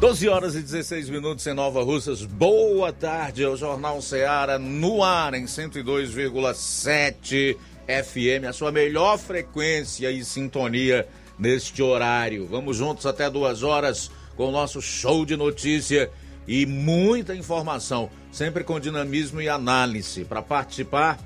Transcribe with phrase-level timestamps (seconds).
[0.00, 2.24] 12 horas e 16 minutos em Nova Russas.
[2.24, 10.10] Boa tarde, é o Jornal Ceará no ar em 102,7 FM, a sua melhor frequência
[10.10, 11.06] e sintonia
[11.38, 12.46] neste horário.
[12.46, 16.10] Vamos juntos até duas horas com o nosso show de notícia
[16.48, 20.24] e muita informação, sempre com dinamismo e análise.
[20.24, 21.18] Para participar,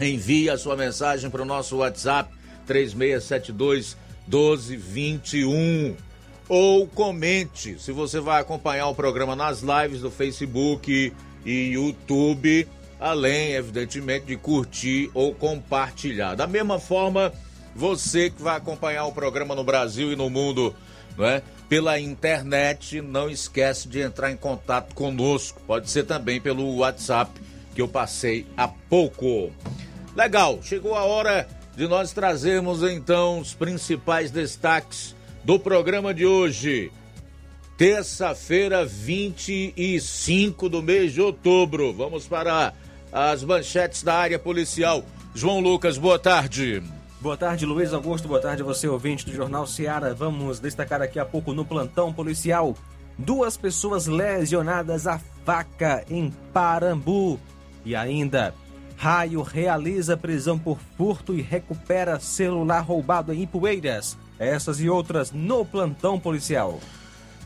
[0.00, 2.34] envie a sua mensagem para o nosso WhatsApp
[2.66, 3.96] 3672
[4.26, 6.07] 1221
[6.48, 11.12] ou comente se você vai acompanhar o programa nas lives do Facebook
[11.44, 12.66] e YouTube,
[12.98, 16.34] além, evidentemente, de curtir ou compartilhar.
[16.34, 17.32] Da mesma forma,
[17.74, 20.74] você que vai acompanhar o programa no Brasil e no mundo,
[21.16, 21.42] não é?
[21.68, 25.60] Pela internet, não esquece de entrar em contato conosco.
[25.66, 27.30] Pode ser também pelo WhatsApp
[27.74, 29.52] que eu passei há pouco.
[30.16, 31.46] Legal, chegou a hora
[31.76, 35.14] de nós trazermos então os principais destaques
[35.48, 36.92] do programa de hoje.
[37.74, 41.90] Terça-feira, 25 do mês de outubro.
[41.90, 42.74] Vamos para
[43.10, 45.02] as manchetes da área policial.
[45.34, 46.82] João Lucas, boa tarde.
[47.18, 48.28] Boa tarde, Luiz Augusto.
[48.28, 50.12] Boa tarde, você ouvinte do Jornal Seara.
[50.12, 52.76] Vamos destacar daqui a pouco no plantão policial.
[53.16, 57.40] Duas pessoas lesionadas a faca em Parambu.
[57.86, 58.52] E ainda,
[58.98, 64.14] Raio realiza prisão por furto e recupera celular roubado em Ipueiras.
[64.38, 66.78] Essas e outras no plantão policial.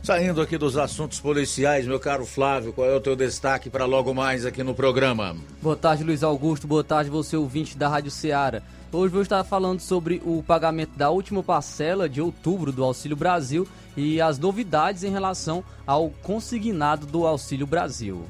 [0.02, 4.12] Saindo aqui dos assuntos policiais, meu caro Flávio, qual é o teu destaque para logo
[4.12, 5.36] mais aqui no programa?
[5.62, 6.66] Boa tarde, Luiz Augusto.
[6.66, 8.62] Boa tarde, você ouvinte da Rádio Ceará.
[8.90, 13.66] Hoje vou estar falando sobre o pagamento da última parcela de outubro do Auxílio Brasil
[13.96, 18.26] e as novidades em relação ao consignado do Auxílio Brasil.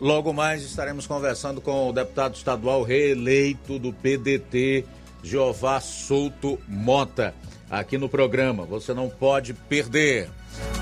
[0.00, 4.86] Logo mais estaremos conversando com o deputado estadual reeleito do PDT,
[5.22, 7.34] Jeová Souto Mota
[7.78, 8.64] aqui no programa.
[8.64, 10.30] Você não pode perder.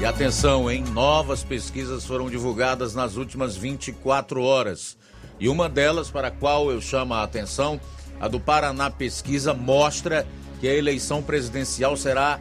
[0.00, 0.84] E atenção, hein?
[0.92, 4.96] Novas pesquisas foram divulgadas nas últimas 24 horas.
[5.40, 7.80] E uma delas, para a qual eu chamo a atenção,
[8.20, 10.26] a do Paraná Pesquisa, mostra
[10.60, 12.38] que a eleição presidencial será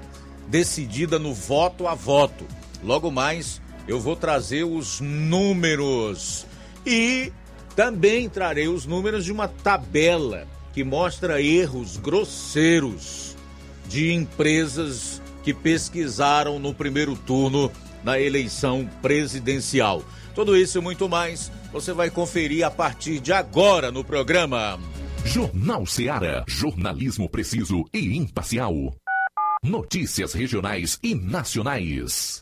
[0.48, 2.46] decidida no voto a voto.
[2.84, 6.46] Logo mais, eu vou trazer os números.
[6.86, 7.32] E
[7.76, 13.31] também trarei os números de uma tabela que mostra erros grosseiros
[13.92, 17.70] de empresas que pesquisaram no primeiro turno
[18.04, 20.02] na eleição presidencial.
[20.34, 24.80] Tudo isso e muito mais você vai conferir a partir de agora no programa.
[25.26, 26.44] Jornal Seara.
[26.48, 28.74] Jornalismo preciso e imparcial.
[29.64, 32.42] Notícias regionais e nacionais.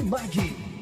[0.00, 0.81] Martimag.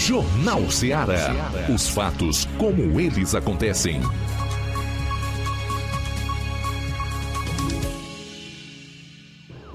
[0.00, 1.28] Jornal Ceará.
[1.72, 4.00] Os fatos como eles acontecem.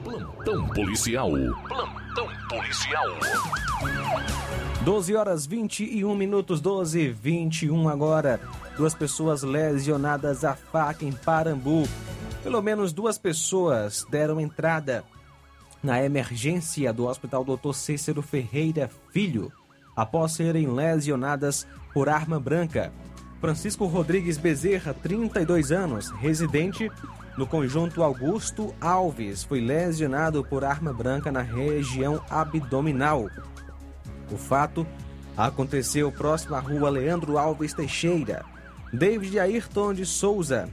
[0.03, 1.29] Plantão policial.
[1.67, 3.05] Plantão policial.
[4.83, 8.39] 12 horas 21 minutos, 12 e 21 agora.
[8.75, 11.87] Duas pessoas lesionadas a faca em Parambu.
[12.43, 15.03] Pelo menos duas pessoas deram entrada
[15.83, 17.73] na emergência do Hospital Dr.
[17.73, 19.53] Cícero Ferreira Filho
[19.95, 22.91] após serem lesionadas por arma branca.
[23.39, 26.91] Francisco Rodrigues Bezerra, 32 anos, residente
[27.37, 33.29] no conjunto Augusto Alves, foi lesionado por arma branca na região abdominal.
[34.31, 34.87] O fato
[35.37, 38.43] aconteceu próximo à rua Leandro Alves Teixeira.
[38.93, 40.69] David Ayrton de Souza,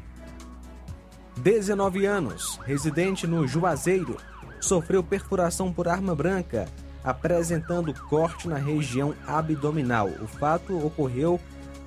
[1.37, 4.17] 19 anos, residente no Juazeiro,
[4.61, 6.69] sofreu perfuração por arma branca,
[7.05, 10.09] apresentando corte na região abdominal.
[10.21, 11.41] O fato ocorreu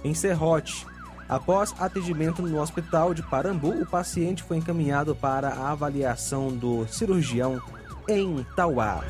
[0.03, 0.85] em Serrote.
[1.27, 7.59] Após atendimento no hospital de Parambu, o paciente foi encaminhado para a avaliação do cirurgião
[8.07, 9.03] em Tauá.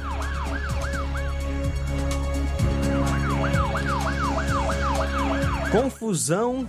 [5.71, 6.65] Confusão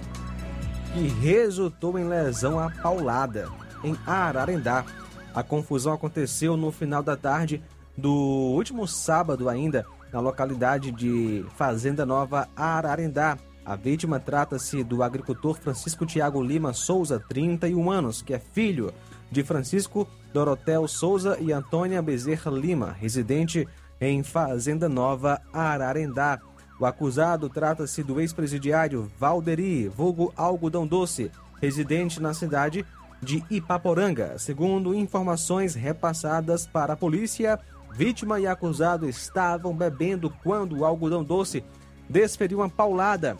[0.93, 3.49] que resultou em lesão à paulada
[3.85, 4.85] em Ararendá.
[5.33, 7.63] A confusão aconteceu no final da tarde
[7.97, 13.39] do último sábado ainda, na localidade de Fazenda Nova Ararendá.
[13.65, 18.93] A vítima trata-se do agricultor Francisco Tiago Lima Souza, 31 anos, que é filho
[19.31, 23.67] de Francisco Dorotel Souza e Antônia Bezerra Lima, residente
[24.01, 26.41] em Fazenda Nova Ararendá.
[26.79, 32.85] O acusado trata-se do ex-presidiário Valderi, vulgo Algodão Doce, residente na cidade
[33.23, 34.39] de Ipaporanga.
[34.39, 37.59] Segundo informações repassadas para a polícia,
[37.93, 41.65] vítima e acusado estavam bebendo quando o algodão doce
[42.09, 43.37] desferiu uma paulada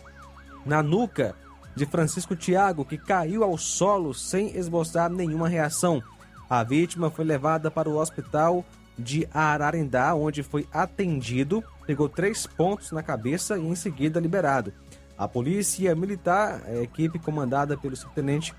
[0.65, 1.35] na nuca
[1.75, 6.03] de Francisco Tiago, que caiu ao solo sem esboçar nenhuma reação.
[6.49, 8.65] A vítima foi levada para o hospital
[8.99, 14.73] de Ararendá, onde foi atendido, pegou três pontos na cabeça e em seguida liberado.
[15.19, 18.55] A polícia militar, a equipe comandada pelo subtenente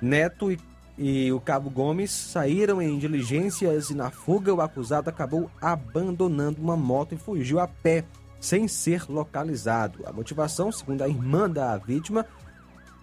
[0.00, 0.58] Neto e,
[0.98, 6.76] e o cabo Gomes, saíram em diligências e na fuga o acusado acabou abandonando uma
[6.76, 8.04] moto e fugiu a pé,
[8.40, 10.00] sem ser localizado.
[10.04, 12.26] A motivação, segundo a irmã da vítima,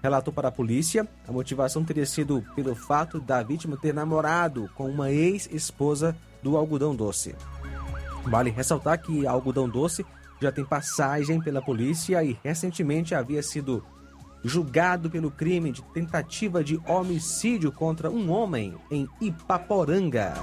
[0.03, 4.89] relatou para a polícia, a motivação teria sido pelo fato da vítima ter namorado com
[4.89, 7.33] uma ex-esposa do algodão doce.
[8.25, 10.05] Vale ressaltar que algodão doce
[10.41, 13.81] já tem passagem pela polícia e recentemente havia sido
[14.47, 20.35] julgado pelo crime de tentativa de homicídio contra um homem em Ipaporanga.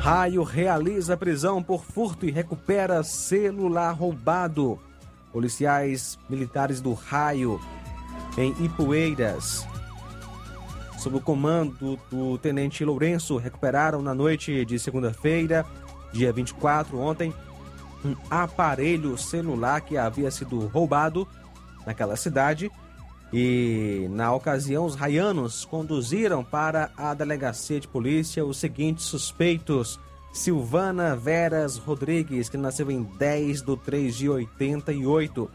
[0.00, 4.78] Raio realiza prisão por furto e recupera celular roubado.
[5.32, 7.60] Policiais militares do Raio,
[8.36, 9.66] em Ipueiras,
[10.98, 15.64] sob o comando do tenente Lourenço, recuperaram na noite de segunda-feira,
[16.12, 17.32] dia 24, ontem,
[18.06, 21.26] um aparelho celular que havia sido roubado
[21.84, 22.70] naquela cidade.
[23.32, 29.98] E na ocasião, os raianos conduziram para a delegacia de polícia os seguintes suspeitos:
[30.32, 35.50] Silvana Veras Rodrigues, que nasceu em 10 de 3 de 88,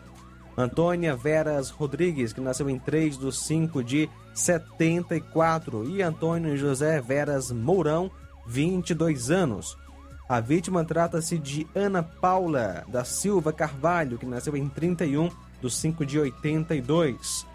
[0.58, 5.90] Antônia Veras Rodrigues, que nasceu em 3 de 5 de 74.
[5.90, 8.12] E Antônio José Veras Mourão,
[8.48, 9.78] 22 anos.
[10.32, 15.30] A vítima trata-se de Ana Paula da Silva Carvalho, que nasceu em 31
[15.62, 17.46] de 5 de 82.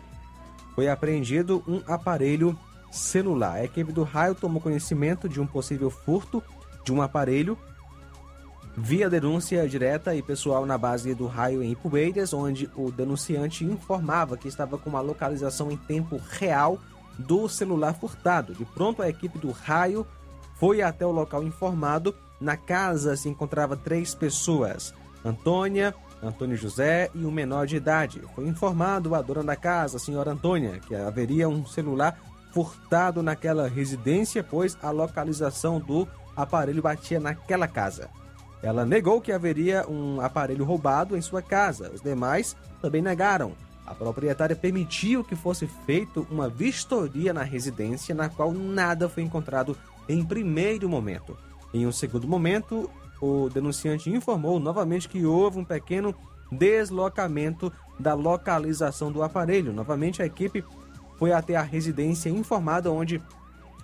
[0.75, 2.54] Foi apreendido um aparelho
[2.90, 3.54] celular.
[3.54, 6.42] A equipe do raio tomou conhecimento de um possível furto
[6.85, 7.56] de um aparelho
[8.76, 14.37] via denúncia direta e pessoal na base do raio em Ipueiras, onde o denunciante informava
[14.37, 16.78] que estava com uma localização em tempo real
[17.18, 18.52] do celular furtado.
[18.52, 20.06] De pronto, a equipe do raio
[20.56, 22.14] foi até o local informado.
[22.40, 28.21] Na casa se encontrava três pessoas: Antônia, Antônio José e um menor de idade.
[28.35, 32.19] Foi informado a dona da casa, a senhora Antônia, que haveria um celular
[32.52, 38.09] furtado naquela residência, pois a localização do aparelho batia naquela casa.
[38.62, 41.90] Ela negou que haveria um aparelho roubado em sua casa.
[41.95, 43.52] Os demais também negaram.
[43.87, 49.76] A proprietária permitiu que fosse feita uma vistoria na residência, na qual nada foi encontrado
[50.09, 51.37] em primeiro momento.
[51.73, 56.14] Em um segundo momento, o denunciante informou novamente que houve um pequeno
[56.50, 59.73] deslocamento da localização do aparelho.
[59.73, 60.64] Novamente, a equipe
[61.18, 63.23] foi até a residência informada onde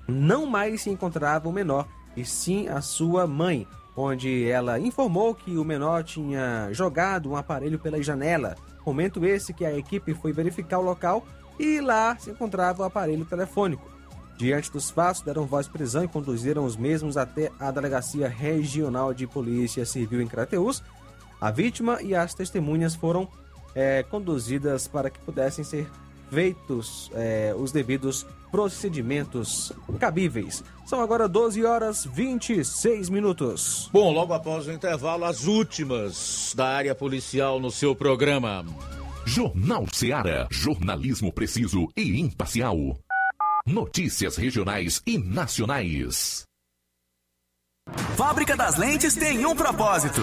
[0.07, 1.87] não mais se encontrava o menor,
[2.17, 7.79] e sim a sua mãe, onde ela informou que o menor tinha jogado um aparelho
[7.79, 8.57] pela janela.
[8.85, 11.25] Momento esse que a equipe foi verificar o local
[11.59, 13.92] e lá se encontrava o aparelho telefônico.
[14.43, 19.15] Diante dos fatos, deram voz de prisão e conduziram os mesmos até a Delegacia Regional
[19.15, 20.83] de Polícia Civil em Crateús.
[21.41, 23.29] A vítima e as testemunhas foram
[23.73, 25.89] é, conduzidas para que pudessem ser
[26.29, 30.65] feitos é, os devidos procedimentos cabíveis.
[30.87, 33.89] São agora 12 horas 26 minutos.
[33.93, 38.67] Bom, logo após o intervalo, as últimas da área policial no seu programa.
[39.25, 40.49] Jornal Seara.
[40.51, 42.99] Jornalismo preciso e imparcial.
[43.67, 46.43] Notícias regionais e nacionais.
[48.17, 50.23] Fábrica das Lentes tem um propósito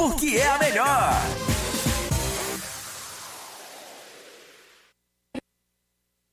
[0.00, 1.59] porque é a melhor.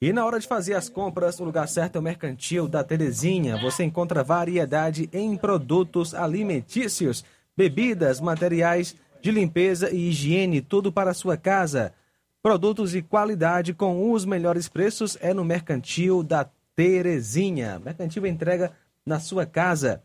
[0.00, 3.60] E na hora de fazer as compras, o lugar certo é o Mercantil da Terezinha.
[3.60, 7.24] Você encontra variedade em produtos alimentícios,
[7.56, 11.92] bebidas, materiais de limpeza e higiene, tudo para a sua casa.
[12.40, 17.82] Produtos de qualidade com os melhores preços é no Mercantil da Terezinha.
[17.84, 18.70] Mercantil entrega
[19.04, 20.00] na sua casa.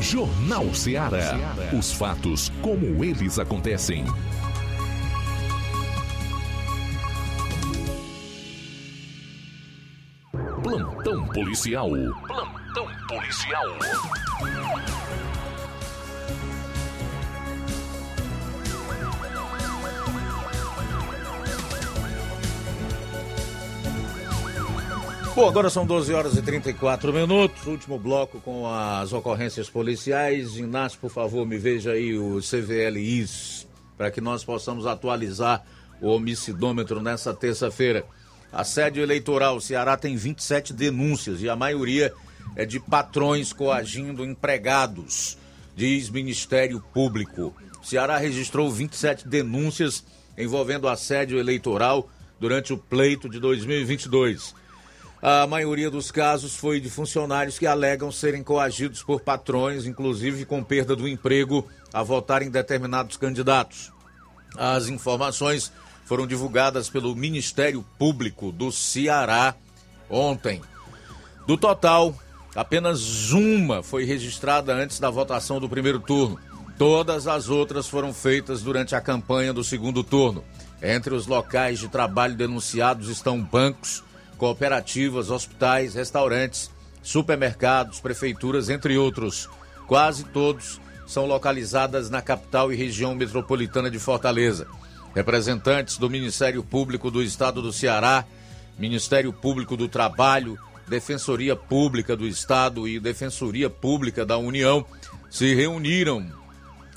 [0.00, 1.38] Jornal Ceará.
[1.78, 4.04] Os fatos como eles acontecem.
[10.62, 11.90] Plantão policial.
[12.26, 13.66] Plantão policial.
[25.34, 27.66] Bom, agora são 12 horas e 34 minutos.
[27.66, 30.56] Último bloco com as ocorrências policiais.
[30.56, 33.66] Inácio, por favor, me veja aí o CVLIs
[33.98, 35.64] para que nós possamos atualizar
[36.00, 38.06] o homicidômetro nessa terça-feira.
[38.52, 39.60] Assédio eleitoral.
[39.60, 42.14] Ceará tem 27 denúncias e a maioria
[42.54, 45.36] é de patrões coagindo empregados,
[45.74, 47.52] diz Ministério Público.
[47.82, 50.04] Ceará registrou 27 denúncias
[50.38, 54.62] envolvendo assédio eleitoral durante o pleito de 2022.
[55.26, 60.62] A maioria dos casos foi de funcionários que alegam serem coagidos por patrões, inclusive com
[60.62, 63.90] perda do emprego, a votar em determinados candidatos.
[64.54, 65.72] As informações
[66.04, 69.54] foram divulgadas pelo Ministério Público do Ceará
[70.10, 70.60] ontem.
[71.46, 72.14] Do total,
[72.54, 76.38] apenas uma foi registrada antes da votação do primeiro turno.
[76.76, 80.44] Todas as outras foram feitas durante a campanha do segundo turno.
[80.82, 84.03] Entre os locais de trabalho denunciados estão bancos,
[84.36, 86.70] cooperativas, hospitais, restaurantes,
[87.02, 89.48] supermercados, prefeituras, entre outros.
[89.86, 94.66] Quase todos são localizadas na capital e região metropolitana de Fortaleza.
[95.14, 98.24] Representantes do Ministério Público do Estado do Ceará,
[98.78, 104.84] Ministério Público do Trabalho, Defensoria Pública do Estado e Defensoria Pública da União
[105.30, 106.26] se reuniram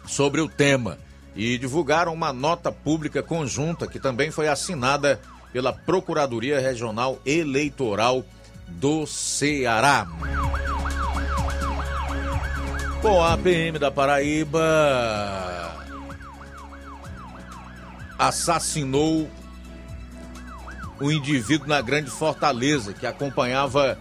[0.05, 0.97] sobre o tema
[1.35, 5.19] e divulgaram uma nota pública conjunta que também foi assinada
[5.57, 8.23] pela Procuradoria Regional Eleitoral
[8.67, 10.07] do Ceará.
[13.01, 14.61] Bom, a PM da Paraíba
[18.19, 19.27] assassinou
[21.01, 23.97] o indivíduo na Grande Fortaleza que acompanhava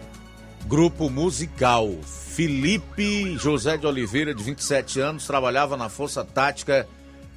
[0.67, 1.89] grupo musical.
[2.03, 6.87] Felipe José de Oliveira, de 27 anos, trabalhava na Força Tática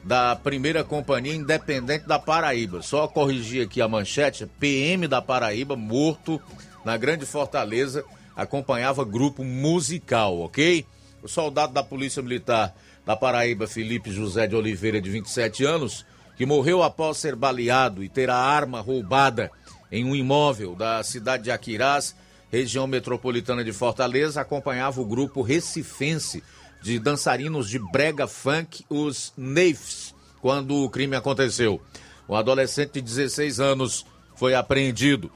[0.02, 2.82] da primeira companhia independente da Paraíba.
[2.82, 6.40] Só corrigir aqui a manchete: PM da Paraíba, morto
[6.84, 10.86] na Grande Fortaleza, acompanhava grupo musical, ok?
[11.22, 16.46] O soldado da Polícia Militar da Paraíba, Felipe José de Oliveira, de 27 anos, que
[16.46, 19.50] morreu após ser baleado e ter a arma roubada
[19.92, 22.16] em um imóvel da cidade de Aquirás,
[22.50, 26.42] região metropolitana de Fortaleza, acompanhava o grupo recifense
[26.82, 31.80] de dançarinos de brega funk, os Neifs, quando o crime aconteceu.
[32.28, 35.30] Um adolescente de 16 anos foi apreendido.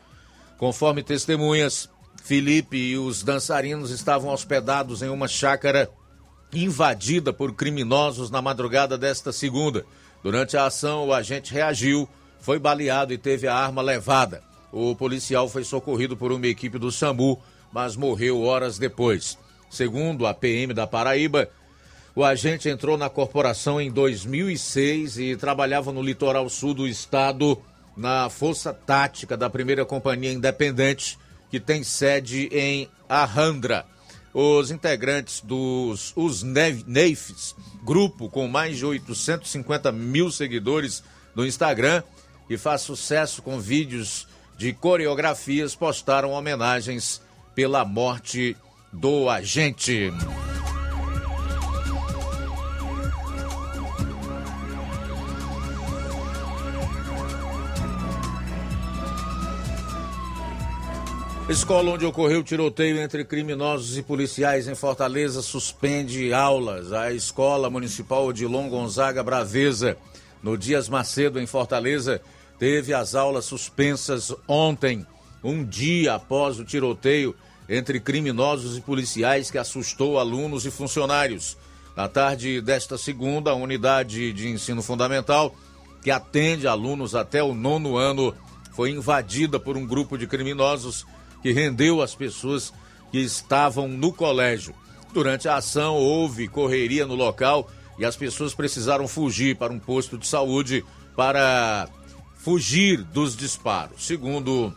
[0.57, 1.89] Conforme testemunhas,
[2.23, 5.91] Felipe e os dançarinos estavam hospedados em uma chácara
[6.53, 9.85] invadida por criminosos na madrugada desta segunda.
[10.23, 12.09] Durante a ação, o agente reagiu,
[12.41, 14.43] foi baleado e teve a arma levada.
[14.73, 17.39] O policial foi socorrido por uma equipe do SAMU,
[17.73, 19.39] mas morreu horas depois.
[19.75, 21.49] Segundo a PM da Paraíba,
[22.15, 27.61] o agente entrou na corporação em 2006 e trabalhava no litoral sul do estado,
[27.97, 31.19] na Força Tática da primeira Companhia Independente,
[31.51, 33.85] que tem sede em Arrandra.
[34.33, 41.03] Os integrantes dos os Neifs, grupo com mais de 850 mil seguidores
[41.35, 42.05] no Instagram,
[42.47, 47.21] que faz sucesso com vídeos de coreografias, postaram homenagens
[47.57, 48.57] pela morte
[48.95, 50.13] do agente.
[61.47, 66.91] Escola onde ocorreu tiroteio entre criminosos e policiais em Fortaleza suspende aulas.
[66.91, 69.99] A Escola Municipal Odilon Gonzaga Braveza,
[70.43, 72.23] no Dias Macedo, em Fortaleza,
[72.59, 75.07] teve as aulas suspensas ontem,
[75.43, 77.37] um dia após o tiroteio
[77.69, 81.57] entre criminosos e policiais que assustou alunos e funcionários.
[81.97, 85.55] Na tarde desta segunda, a unidade de ensino fundamental,
[86.03, 88.35] que atende alunos até o nono ano,
[88.73, 91.07] foi invadida por um grupo de criminosos
[91.41, 92.73] que rendeu as pessoas
[93.11, 94.75] que estavam no colégio.
[95.13, 100.19] Durante a ação, houve correria no local e as pessoas precisaram fugir para um posto
[100.19, 101.89] de saúde para
[102.35, 104.05] fugir dos disparos.
[104.05, 104.75] Segundo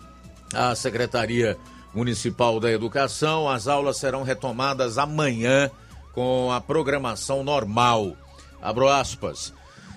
[0.54, 1.58] a Secretaria
[1.98, 3.50] Municipal da Educação.
[3.50, 5.72] As aulas serão retomadas amanhã
[6.14, 8.16] com a programação normal.
[8.62, 9.52] Abro aspas.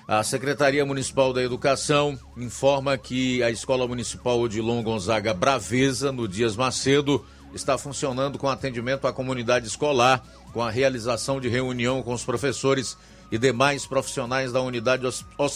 [0.07, 6.55] A Secretaria Municipal da Educação informa que a Escola Municipal Odilon Gonzaga Braveza, no Dias
[6.55, 12.25] Macedo, está funcionando com atendimento à comunidade escolar, com a realização de reunião com os
[12.25, 12.97] professores
[13.31, 15.07] e demais profissionais da unidade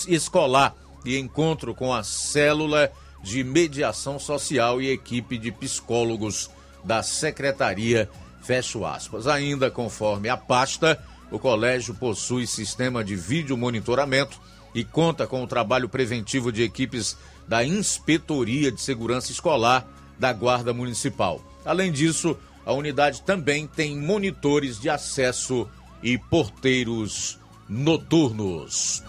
[0.07, 2.91] escolar e encontro com a célula
[3.23, 6.49] de Mediação Social e equipe de psicólogos
[6.83, 8.09] da Secretaria.
[8.41, 9.27] Fecho aspas.
[9.27, 14.39] Ainda conforme a pasta, o colégio possui sistema de vídeo monitoramento
[14.73, 19.87] e conta com o trabalho preventivo de equipes da Inspetoria de Segurança Escolar
[20.19, 21.41] da Guarda Municipal.
[21.63, 25.67] Além disso, a unidade também tem monitores de acesso
[26.03, 29.03] e porteiros noturnos.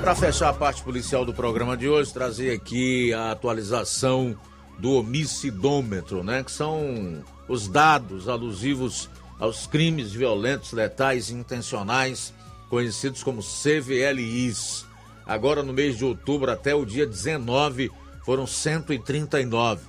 [0.00, 4.34] Para fechar a parte policial do programa de hoje, trazer aqui a atualização
[4.78, 6.42] do homicidômetro, né?
[6.42, 12.32] Que são os dados alusivos aos crimes violentos, letais e intencionais,
[12.70, 14.86] conhecidos como CVLIs.
[15.26, 17.92] Agora, no mês de outubro até o dia 19,
[18.24, 19.82] foram 139.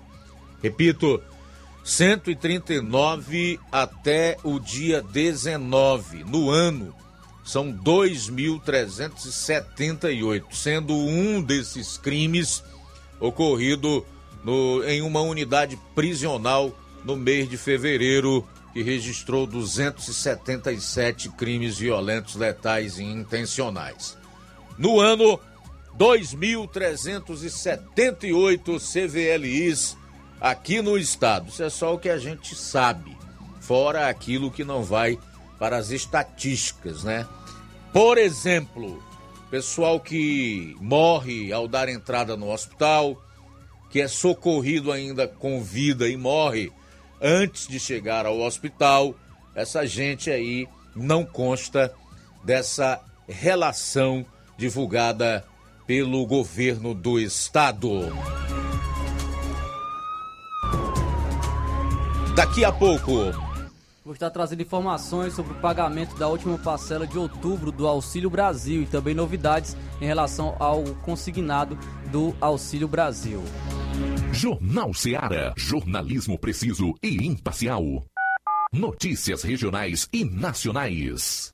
[0.62, 1.22] Repito,
[1.86, 6.26] 139 até o dia 19.
[6.26, 6.94] No ano,
[7.44, 12.64] são 2.378, sendo um desses crimes
[13.20, 14.06] ocorrido
[14.44, 16.72] no, em uma unidade prisional
[17.04, 24.18] no mês de fevereiro, que registrou 277 crimes violentos, letais e intencionais.
[24.78, 25.40] No ano,
[25.98, 29.98] 2.378 CVLIs
[30.40, 31.50] aqui no estado.
[31.50, 33.18] Isso é só o que a gente sabe,
[33.60, 35.20] fora aquilo que não vai
[35.62, 37.28] para as estatísticas, né?
[37.94, 39.00] Por exemplo,
[39.52, 43.16] pessoal que morre ao dar entrada no hospital,
[43.88, 46.72] que é socorrido ainda com vida e morre
[47.22, 49.14] antes de chegar ao hospital,
[49.54, 51.94] essa gente aí não consta
[52.44, 54.26] dessa relação
[54.58, 55.46] divulgada
[55.86, 58.12] pelo governo do estado.
[62.36, 63.51] Daqui a pouco,
[64.04, 68.82] Vou estar trazendo informações sobre o pagamento da última parcela de outubro do Auxílio Brasil
[68.82, 71.78] e também novidades em relação ao consignado
[72.12, 73.44] do Auxílio Brasil.
[74.34, 75.54] Jornal Seara.
[75.56, 77.84] Jornalismo preciso e imparcial.
[78.74, 81.54] Notícias regionais e nacionais.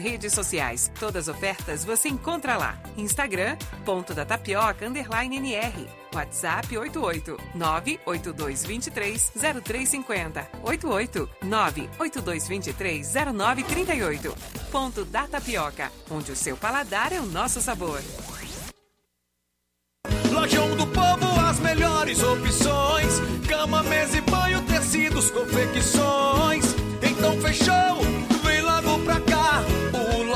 [0.00, 0.90] redes sociais.
[0.98, 2.78] Todas as ofertas você encontra lá.
[2.96, 5.88] Instagram, ponto da tapioca, underline NR.
[6.12, 9.32] WhatsApp 88 98223
[9.62, 14.36] 0350 88 98223 0938.
[14.72, 18.00] Ponto da Tapioca, onde o seu paladar é o nosso sabor.
[20.32, 26.64] Lojão do Povo, as melhores opções: cama, mesa e banho, tecidos, confecções.
[27.02, 28.00] Então fechou,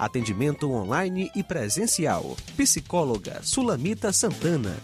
[0.00, 2.34] Atendimento online e presencial.
[2.56, 4.74] Psicóloga Sulamita Santana.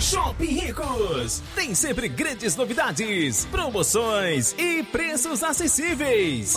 [0.00, 6.56] Shopping Ricos tem sempre grandes novidades, promoções e preços acessíveis.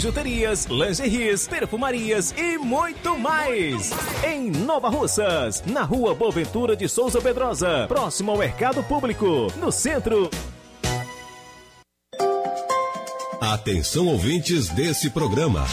[0.00, 3.90] bijuterias, lingeries, perfumarias e muito mais.
[4.24, 10.30] Em Nova Russas, na rua Boaventura de Souza Pedrosa, próximo ao Mercado Público, no centro.
[13.42, 15.66] Atenção ouvintes desse programa.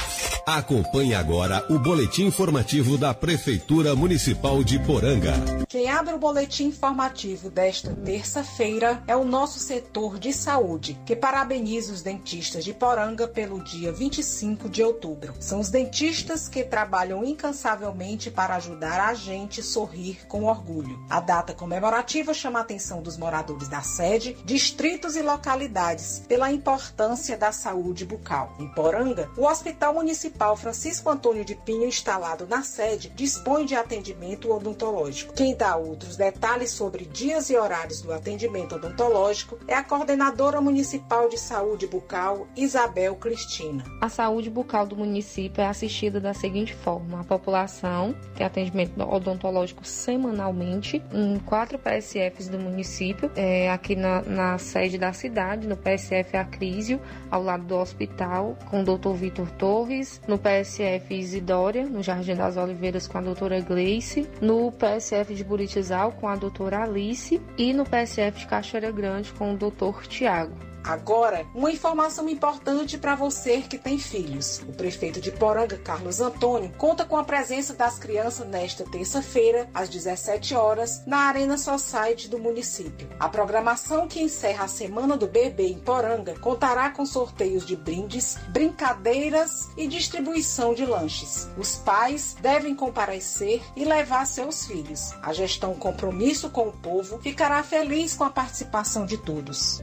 [0.47, 5.33] Acompanhe agora o boletim informativo da Prefeitura Municipal de Poranga.
[5.67, 11.91] Quem abre o boletim informativo desta terça-feira é o nosso setor de saúde, que parabeniza
[11.91, 15.33] os dentistas de Poranga pelo dia 25 de outubro.
[15.37, 20.97] São os dentistas que trabalham incansavelmente para ajudar a gente sorrir com orgulho.
[21.09, 27.35] A data comemorativa chama a atenção dos moradores da sede, distritos e localidades pela importância
[27.35, 28.55] da saúde bucal.
[28.57, 33.73] Em Poranga, o Hospital Municipal Municipal Francisco Antônio de Pinho, instalado na sede, dispõe de
[33.73, 35.33] atendimento odontológico.
[35.33, 41.27] Quem dá outros detalhes sobre dias e horários do atendimento odontológico é a coordenadora municipal
[41.27, 43.83] de saúde bucal, Isabel Cristina.
[43.99, 49.83] A saúde bucal do município é assistida da seguinte forma: a população tem atendimento odontológico
[49.87, 56.37] semanalmente em quatro PSFs do município, é, aqui na, na sede da cidade, no PSF
[56.37, 59.13] Acrísio, ao lado do hospital, com o Dr.
[59.13, 65.33] Vitor Torres, no PSF Isidória, no Jardim das Oliveiras, com a doutora Gleice, no PSF
[65.33, 70.05] de Buritizal, com a doutora Alice, e no PSF de Cachoeira Grande, com o doutor
[70.05, 70.66] Tiago.
[70.87, 74.61] Agora, uma informação importante para você que tem filhos.
[74.69, 79.89] O prefeito de Poranga, Carlos Antônio, conta com a presença das crianças nesta terça-feira, às
[79.89, 83.09] 17 horas, na Arena Society do município.
[83.19, 88.37] A programação que encerra a Semana do Bebê em Poranga contará com sorteios de brindes,
[88.47, 91.49] brincadeiras e distribuição de lanches.
[91.57, 95.13] Os pais devem comparecer e levar seus filhos.
[95.21, 99.81] A gestão Compromisso com o Povo ficará feliz com a participação de todos.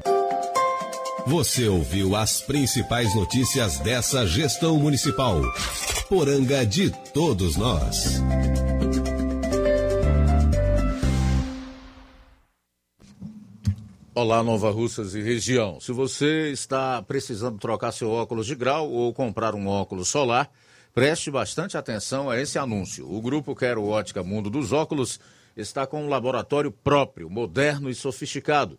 [1.26, 5.40] Você ouviu as principais notícias dessa gestão municipal.
[6.06, 8.20] Poranga de todos nós.
[14.14, 15.80] Olá, Nova Russas e região.
[15.80, 20.50] Se você está precisando trocar seu óculos de grau ou comprar um óculos solar,
[20.92, 23.10] preste bastante atenção a esse anúncio.
[23.10, 25.18] O grupo Quero Ótica Mundo dos Óculos
[25.56, 28.78] está com um laboratório próprio, moderno e sofisticado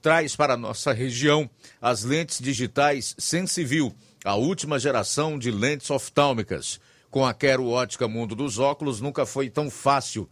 [0.00, 1.48] traz para nossa região
[1.80, 6.80] as lentes digitais Sensivil, a última geração de lentes oftálmicas.
[7.10, 10.28] Com a Quero Ótica Mundo dos Óculos, nunca foi tão fácil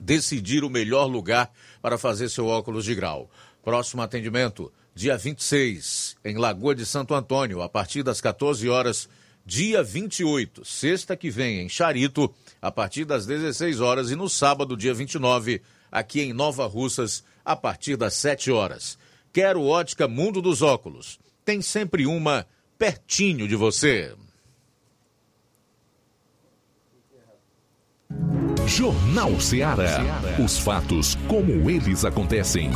[0.00, 3.30] decidir o melhor lugar para fazer seu óculos de grau.
[3.62, 9.08] Próximo atendimento, dia 26, em Lagoa de Santo Antônio, a partir das 14 horas.
[9.44, 14.10] Dia 28, sexta que vem, em Charito, a partir das 16 horas.
[14.10, 18.97] E no sábado, dia 29, aqui em Nova Russas, a partir das 7 horas.
[19.32, 21.18] Quero ótica Mundo dos Óculos.
[21.44, 22.46] Tem sempre uma
[22.78, 24.14] pertinho de você.
[28.66, 29.98] Jornal Ceará.
[30.44, 32.70] Os fatos como eles acontecem.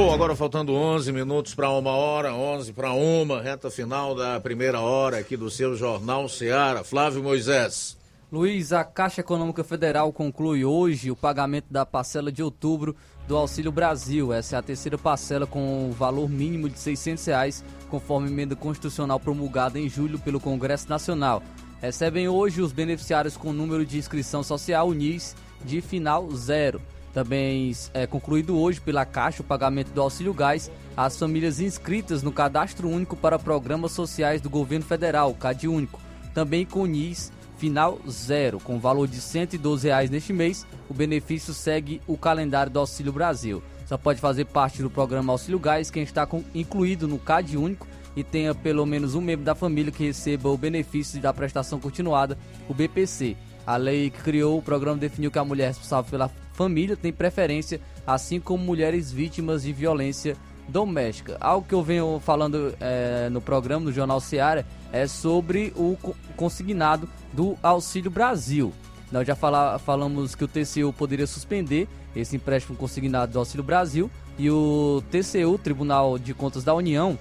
[0.00, 4.80] Bom, agora faltando 11 minutos para uma hora, 11 para uma, reta final da primeira
[4.80, 6.82] hora aqui do seu Jornal Seara.
[6.82, 7.98] Flávio Moisés.
[8.32, 12.96] Luiz, a Caixa Econômica Federal conclui hoje o pagamento da parcela de outubro
[13.28, 14.32] do Auxílio Brasil.
[14.32, 19.20] Essa é a terceira parcela com o valor mínimo de 600 reais, conforme emenda constitucional
[19.20, 21.42] promulgada em julho pelo Congresso Nacional.
[21.78, 26.80] Recebem hoje os beneficiários com número de inscrição social, UNIS, de final zero.
[27.12, 32.32] Também é concluído hoje pela Caixa o pagamento do auxílio gás às famílias inscritas no
[32.32, 36.00] Cadastro Único para Programas Sociais do Governo Federal, CAD Único.
[36.32, 40.66] Também com NIS final zero, com valor de 112 reais neste mês.
[40.88, 43.62] O benefício segue o calendário do Auxílio Brasil.
[43.86, 47.86] Só pode fazer parte do programa Auxílio Gás quem está com, incluído no CAD Único
[48.16, 52.38] e tenha pelo menos um membro da família que receba o benefício da prestação continuada,
[52.68, 53.36] o BPC.
[53.66, 57.80] A lei que criou o programa definiu que a mulher responsável pela família tem preferência,
[58.06, 60.36] assim como mulheres vítimas de violência
[60.68, 61.38] doméstica.
[61.40, 65.96] Algo que eu venho falando é, no programa, no Jornal Seara, é sobre o
[66.36, 68.74] consignado do Auxílio Brasil.
[69.10, 74.10] Nós já fala, falamos que o TCU poderia suspender esse empréstimo consignado do Auxílio Brasil
[74.38, 77.18] e o TCU, Tribunal de Contas da União,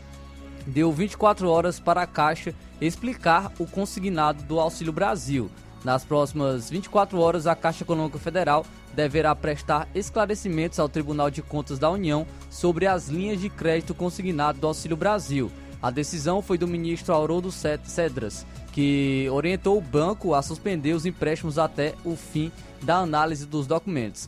[0.68, 5.50] deu 24 horas para a Caixa explicar o consignado do Auxílio Brasil.
[5.84, 8.66] Nas próximas 24 horas, a Caixa Econômica Federal
[9.00, 14.60] deverá prestar esclarecimentos ao Tribunal de Contas da União sobre as linhas de crédito consignado
[14.60, 15.50] do Auxílio Brasil.
[15.82, 21.58] A decisão foi do ministro Haroldo Cedras, que orientou o banco a suspender os empréstimos
[21.58, 22.52] até o fim
[22.82, 24.28] da análise dos documentos.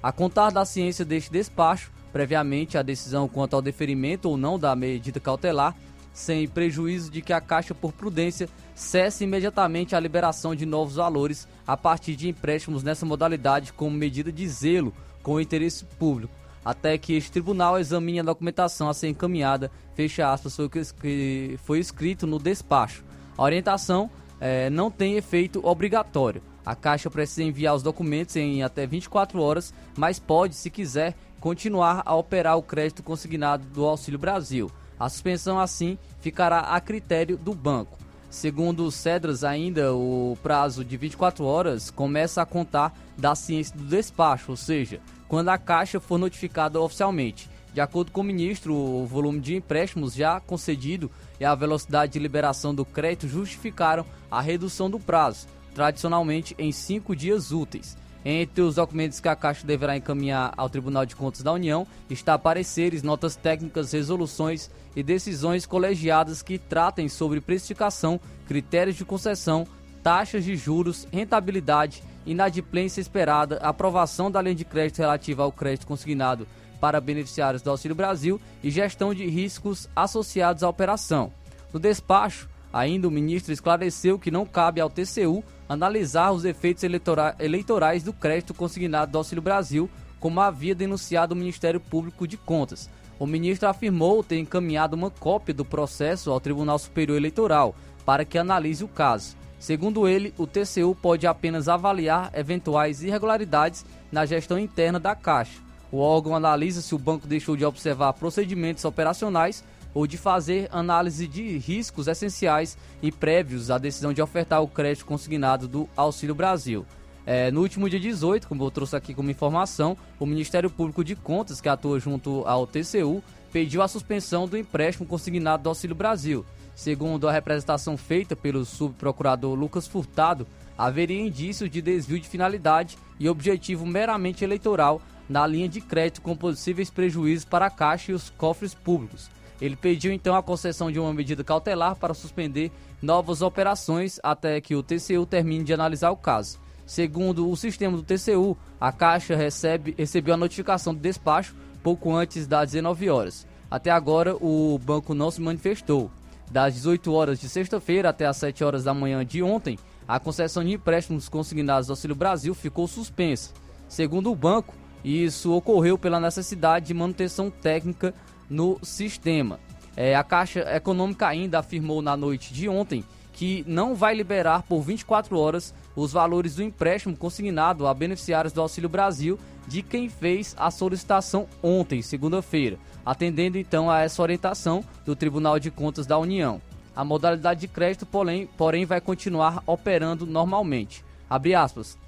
[0.00, 4.76] A contar da ciência deste despacho, previamente a decisão quanto ao deferimento ou não da
[4.76, 5.74] medida cautelar
[6.16, 11.48] sem prejuízo de que a Caixa, por prudência, cesse imediatamente a liberação de novos valores
[11.66, 16.98] a partir de empréstimos nessa modalidade como medida de zelo com o interesse público, até
[16.98, 21.78] que este tribunal examine a documentação a ser encaminhada, fecha aspas, foi o que foi
[21.78, 23.02] escrito no despacho.
[23.36, 26.42] A orientação eh, não tem efeito obrigatório.
[26.64, 32.02] A Caixa precisa enviar os documentos em até 24 horas, mas pode, se quiser, continuar
[32.04, 34.70] a operar o crédito consignado do Auxílio Brasil.
[34.98, 38.05] A suspensão, assim, ficará a critério do banco.
[38.28, 43.84] Segundo o Cedras, ainda o prazo de 24 horas começa a contar da ciência do
[43.84, 47.48] despacho, ou seja, quando a Caixa for notificada oficialmente.
[47.72, 52.18] De acordo com o ministro, o volume de empréstimos já concedido e a velocidade de
[52.18, 57.96] liberação do crédito justificaram a redução do prazo, tradicionalmente em cinco dias úteis.
[58.24, 62.36] Entre os documentos que a Caixa deverá encaminhar ao Tribunal de Contas da União está
[62.36, 68.18] pareceres, notas técnicas, resoluções e decisões colegiadas que tratem sobre precificação,
[68.48, 69.66] critérios de concessão,
[70.02, 76.48] taxas de juros, rentabilidade, inadimplência esperada, aprovação da linha de crédito relativa ao crédito consignado
[76.80, 81.30] para beneficiários do Auxílio Brasil e gestão de riscos associados à operação.
[81.72, 88.02] No despacho, ainda o ministro esclareceu que não cabe ao TCU analisar os efeitos eleitorais,
[88.02, 89.90] do crédito consignado do Auxílio Brasil,
[90.20, 92.88] como havia denunciado o Ministério Público de Contas.
[93.18, 98.36] O ministro afirmou ter encaminhado uma cópia do processo ao Tribunal Superior Eleitoral para que
[98.36, 99.36] analise o caso.
[99.58, 105.60] Segundo ele, o TCU pode apenas avaliar eventuais irregularidades na gestão interna da Caixa.
[105.90, 109.64] O órgão analisa se o banco deixou de observar procedimentos operacionais
[109.94, 115.06] ou de fazer análise de riscos essenciais e prévios à decisão de ofertar o crédito
[115.06, 116.84] consignado do Auxílio Brasil.
[117.26, 121.16] É, no último dia 18, como eu trouxe aqui como informação, o Ministério Público de
[121.16, 123.20] Contas, que atua junto ao TCU,
[123.52, 126.46] pediu a suspensão do empréstimo consignado do Auxílio Brasil.
[126.76, 130.46] Segundo a representação feita pelo subprocurador Lucas Furtado,
[130.78, 136.36] haveria indícios de desvio de finalidade e objetivo meramente eleitoral na linha de crédito com
[136.36, 139.28] possíveis prejuízos para a Caixa e os cofres públicos.
[139.60, 142.70] Ele pediu então a concessão de uma medida cautelar para suspender
[143.02, 146.65] novas operações até que o TCU termine de analisar o caso.
[146.86, 152.46] Segundo o sistema do TCU, a Caixa recebe, recebeu a notificação do despacho pouco antes
[152.46, 153.46] das 19 horas.
[153.68, 156.10] Até agora, o banco não se manifestou.
[156.50, 159.76] Das 18 horas de sexta-feira até as 7 horas da manhã de ontem,
[160.06, 163.52] a concessão de empréstimos consignados do Auxílio Brasil ficou suspensa.
[163.88, 164.72] Segundo o banco,
[165.04, 168.14] isso ocorreu pela necessidade de manutenção técnica
[168.48, 169.58] no sistema.
[169.96, 174.80] É, a Caixa Econômica ainda afirmou na noite de ontem que não vai liberar por
[174.80, 180.54] 24 horas os valores do empréstimo consignado a beneficiários do Auxílio Brasil de quem fez
[180.58, 186.60] a solicitação ontem, segunda-feira, atendendo então a essa orientação do Tribunal de Contas da União.
[186.94, 191.04] A modalidade de crédito, porém, porém vai continuar operando normalmente.
[191.28, 191.98] Abre aspas.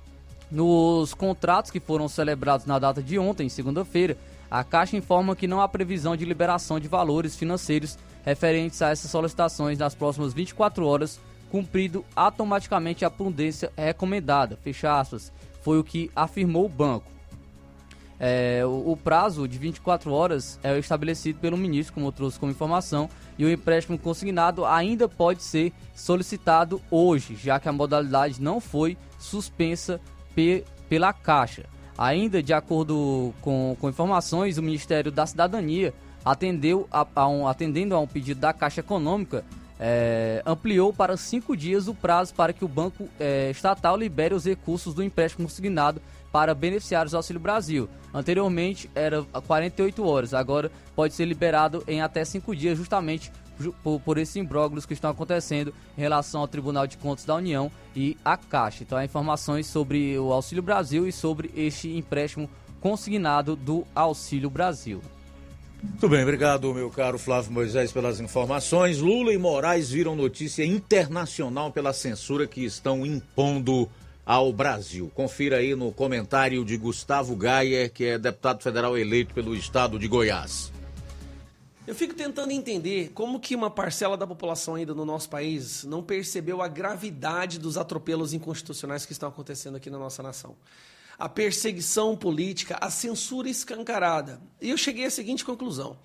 [0.51, 4.17] Nos contratos que foram celebrados na data de ontem, segunda-feira,
[4.51, 9.11] a Caixa informa que não há previsão de liberação de valores financeiros referentes a essas
[9.11, 11.21] solicitações nas próximas 24 horas,
[11.51, 14.57] cumprido automaticamente a prudência recomendada.
[14.63, 15.33] Fecha aspas.
[15.63, 17.19] Foi o que afirmou o banco.
[18.21, 22.51] É, o, o, prazo de 24 horas é estabelecido pelo ministro, como eu trouxe como
[22.51, 28.61] informação, e o empréstimo consignado ainda pode ser solicitado hoje, já que a modalidade não
[28.61, 30.01] foi suspensa
[30.35, 31.67] pe, pela Caixa.
[31.97, 35.95] Ainda de acordo com, com informações, o Ministério da Cidadania
[36.25, 39.45] atendeu a, a um, atendendo a um pedido da Caixa Econômica,
[39.79, 44.45] é, ampliou para cinco dias o prazo para que o Banco é, Estatal libere os
[44.45, 46.01] recursos do empréstimo consignado
[46.33, 47.89] para beneficiários do Auxílio Brasil.
[48.13, 53.31] Anteriormente era 48 horas, agora pode ser liberado em até cinco dias, justamente
[53.83, 57.71] por, por esses imbróglios que estão acontecendo em relação ao Tribunal de Contas da União
[57.95, 58.83] e à Caixa.
[58.83, 62.49] Então, há informações sobre o Auxílio Brasil e sobre este empréstimo
[62.81, 65.01] consignado do Auxílio Brasil.
[65.83, 68.99] Muito bem, obrigado, meu caro Flávio Moisés, pelas informações.
[68.99, 73.89] Lula e Moraes viram notícia internacional pela censura que estão impondo
[74.27, 75.11] ao Brasil.
[75.15, 80.09] Confira aí no comentário de Gustavo Gaia, que é deputado federal eleito pelo estado de
[80.09, 80.73] Goiás.
[81.87, 86.03] Eu fico tentando entender como que uma parcela da população ainda no nosso país não
[86.03, 90.55] percebeu a gravidade dos atropelos inconstitucionais que estão acontecendo aqui na nossa nação.
[91.19, 94.41] A perseguição política, a censura escancarada.
[94.61, 95.99] E eu cheguei à seguinte conclusão.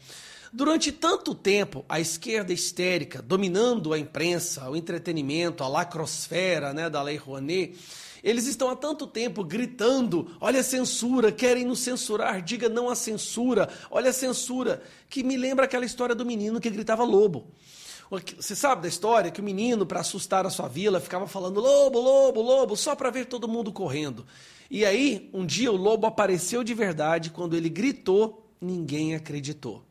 [0.51, 7.01] Durante tanto tempo, a esquerda histérica, dominando a imprensa, o entretenimento, a lacrosfera né, da
[7.01, 7.75] Lei Rouanet,
[8.23, 12.95] eles estão há tanto tempo gritando: olha a censura, querem nos censurar, diga não à
[12.95, 17.51] censura, olha a censura, que me lembra aquela história do menino que gritava lobo.
[18.37, 21.99] Você sabe da história que o menino, para assustar a sua vila, ficava falando lobo,
[21.99, 24.25] lobo, lobo, só para ver todo mundo correndo.
[24.69, 29.83] E aí, um dia o lobo apareceu de verdade, quando ele gritou, ninguém acreditou.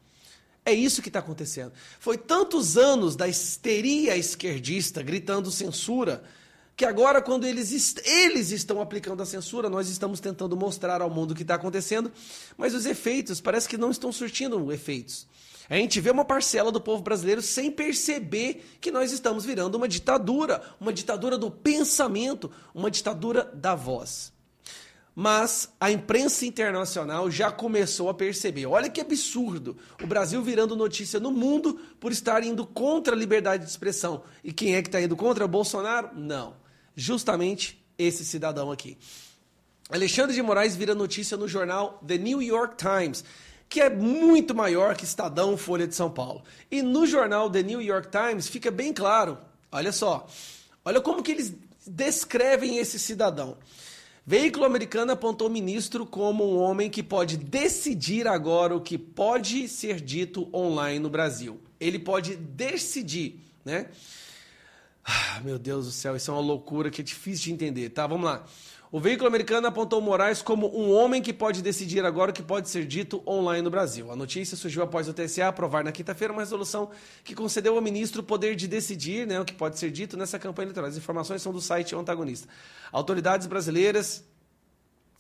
[0.64, 1.73] É isso que está acontecendo.
[1.99, 6.23] Foi tantos anos da histeria esquerdista gritando censura
[6.75, 11.33] que agora, quando eles, eles estão aplicando a censura, nós estamos tentando mostrar ao mundo
[11.33, 12.11] o que está acontecendo,
[12.57, 15.27] mas os efeitos parece que não estão surtindo efeitos.
[15.68, 19.87] A gente vê uma parcela do povo brasileiro sem perceber que nós estamos virando uma
[19.87, 24.32] ditadura, uma ditadura do pensamento, uma ditadura da voz.
[25.15, 28.67] Mas a imprensa internacional já começou a perceber.
[28.67, 29.77] Olha que absurdo!
[30.03, 34.23] O Brasil virando notícia no mundo por estar indo contra a liberdade de expressão.
[34.43, 35.45] E quem é que está indo contra?
[35.45, 36.11] O Bolsonaro?
[36.15, 36.63] Não
[36.97, 38.97] justamente esse cidadão aqui.
[39.91, 43.25] Alexandre de Moraes vira notícia no jornal The New York Times,
[43.69, 46.43] que é muito maior que Estadão Folha de São Paulo.
[46.71, 49.39] E no jornal The New York Times fica bem claro,
[49.71, 50.27] olha só,
[50.85, 51.55] olha como que eles
[51.87, 53.57] descrevem esse cidadão.
[54.25, 59.66] Veículo americano apontou o ministro como um homem que pode decidir agora o que pode
[59.66, 61.61] ser dito online no Brasil.
[61.81, 63.89] Ele pode decidir, né?
[65.05, 68.07] Ah, meu Deus do céu, isso é uma loucura que é difícil de entender, tá?
[68.07, 68.47] Vamos lá.
[68.93, 72.68] O veículo americano apontou Moraes como um homem que pode decidir agora o que pode
[72.68, 74.12] ser dito online no Brasil.
[74.12, 76.90] A notícia surgiu após o TSE aprovar na quinta-feira uma resolução
[77.24, 80.38] que concedeu ao ministro o poder de decidir né, o que pode ser dito nessa
[80.38, 80.90] campanha eleitoral.
[80.90, 82.47] As informações são do site Antagonista.
[82.93, 84.22] Autoridades brasileiras.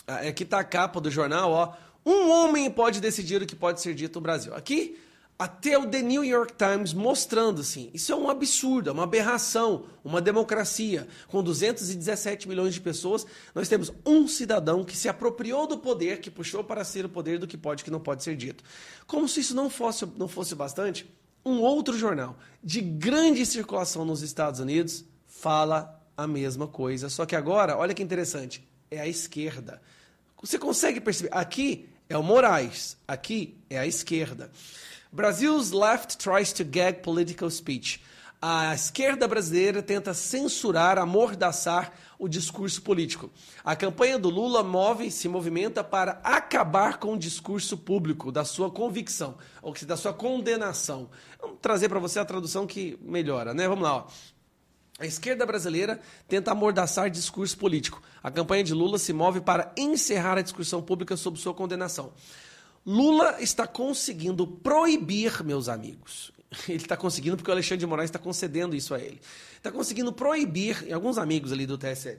[0.06, 1.72] Ah, aqui está a capa do jornal, ó.
[2.04, 4.54] Um homem pode decidir o que pode ser dito no Brasil.
[4.54, 5.00] Aqui
[5.42, 9.86] até o The New York Times mostrando assim, isso é um absurdo, é uma aberração,
[10.04, 11.08] uma democracia.
[11.26, 16.30] Com 217 milhões de pessoas, nós temos um cidadão que se apropriou do poder, que
[16.30, 18.62] puxou para ser o poder do que pode e que não pode ser dito.
[19.04, 21.12] Como se isso não fosse, não fosse bastante,
[21.44, 27.34] um outro jornal de grande circulação nos Estados Unidos fala a mesma coisa, só que
[27.34, 29.82] agora, olha que interessante, é a esquerda.
[30.40, 31.30] Você consegue perceber?
[31.32, 34.52] Aqui é o Moraes, aqui é a esquerda.
[35.12, 38.02] Brazil's left tries to gag political speech.
[38.40, 43.30] A esquerda brasileira tenta censurar, amordaçar o discurso político.
[43.62, 48.70] A campanha do Lula move, se movimenta para acabar com o discurso público, da sua
[48.70, 51.10] convicção, ou da sua condenação.
[51.40, 53.68] Vamos trazer para você a tradução que melhora, né?
[53.68, 54.06] Vamos lá, ó.
[54.98, 58.02] A esquerda brasileira tenta amordaçar discurso político.
[58.22, 62.12] A campanha de Lula se move para encerrar a discussão pública sobre sua condenação.
[62.84, 66.32] Lula está conseguindo proibir, meus amigos.
[66.68, 69.20] Ele está conseguindo porque o Alexandre de Moraes está concedendo isso a ele.
[69.56, 72.18] Está conseguindo proibir, e alguns amigos ali do TSE,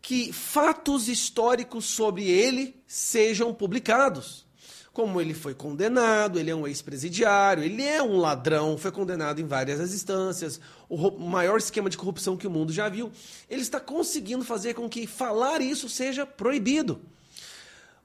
[0.00, 4.46] que fatos históricos sobre ele sejam publicados.
[4.92, 9.46] Como ele foi condenado, ele é um ex-presidiário, ele é um ladrão, foi condenado em
[9.46, 13.12] várias instâncias, o maior esquema de corrupção que o mundo já viu.
[13.48, 17.00] Ele está conseguindo fazer com que falar isso seja proibido.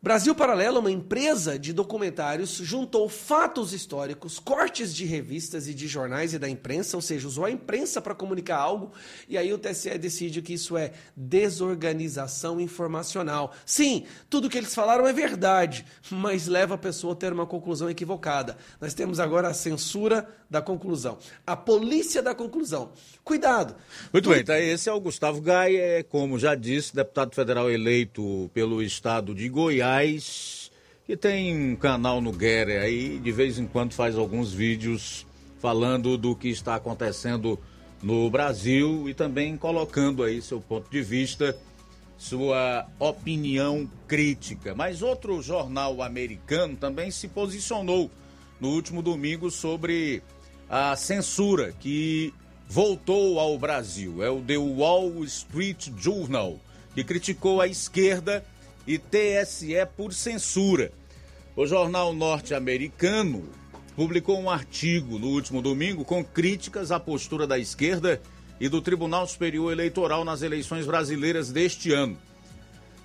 [0.05, 6.31] Brasil Paralelo, uma empresa de documentários, juntou fatos históricos, cortes de revistas e de jornais
[6.31, 8.91] e da imprensa, ou seja, usou a imprensa para comunicar algo,
[9.27, 13.51] e aí o TSE decide que isso é desorganização informacional.
[13.65, 17.89] Sim, tudo que eles falaram é verdade, mas leva a pessoa a ter uma conclusão
[17.89, 18.57] equivocada.
[18.79, 22.91] Nós temos agora a censura da conclusão, a polícia da conclusão.
[23.23, 23.75] Cuidado.
[24.13, 28.51] Muito bem, tá, esse é o Gustavo Gai, é, como já disse, deputado federal eleito
[28.53, 29.94] pelo estado de Goiás,
[31.05, 35.25] que tem um canal no Guerre aí, de vez em quando faz alguns vídeos
[35.59, 37.59] falando do que está acontecendo
[38.01, 41.57] no Brasil e também colocando aí seu ponto de vista,
[42.17, 44.75] sua opinião crítica.
[44.75, 48.09] Mas outro jornal americano também se posicionou
[48.59, 50.21] no último domingo sobre
[50.69, 52.33] a censura que
[52.67, 54.23] voltou ao Brasil.
[54.23, 56.59] É o The Wall Street Journal,
[56.93, 58.43] que criticou a esquerda
[58.87, 60.91] e TSE por censura.
[61.55, 63.47] O jornal norte-americano
[63.95, 68.21] publicou um artigo no último domingo com críticas à postura da esquerda
[68.59, 72.17] e do Tribunal Superior Eleitoral nas eleições brasileiras deste ano.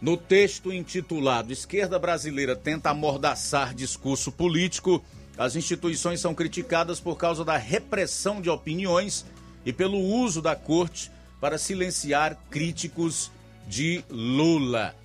[0.00, 5.04] No texto intitulado Esquerda Brasileira tenta amordaçar discurso político,
[5.36, 9.24] as instituições são criticadas por causa da repressão de opiniões
[9.64, 11.10] e pelo uso da corte
[11.40, 13.30] para silenciar críticos
[13.66, 14.99] de Lula.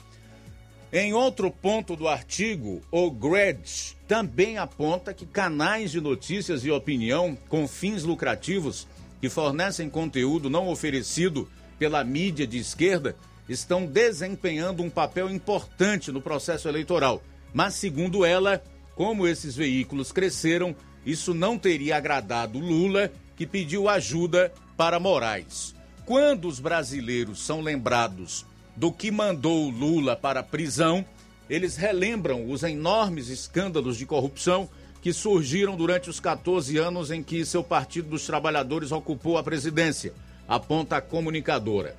[0.93, 7.37] Em outro ponto do artigo, o Gredge também aponta que canais de notícias e opinião
[7.49, 8.87] com fins lucrativos
[9.19, 13.15] que fornecem conteúdo não oferecido pela mídia de esquerda
[13.49, 17.21] estão desempenhando um papel importante no processo eleitoral.
[17.53, 18.63] Mas, segundo ela,
[18.95, 20.75] como esses veículos cresceram,
[21.05, 25.75] isso não teria agradado Lula que pediu ajuda para Moraes.
[26.05, 31.05] Quando os brasileiros são lembrados do que mandou Lula para a prisão,
[31.49, 34.69] eles relembram os enormes escândalos de corrupção
[35.01, 40.13] que surgiram durante os 14 anos em que seu Partido dos Trabalhadores ocupou a presidência,
[40.47, 41.95] aponta a comunicadora.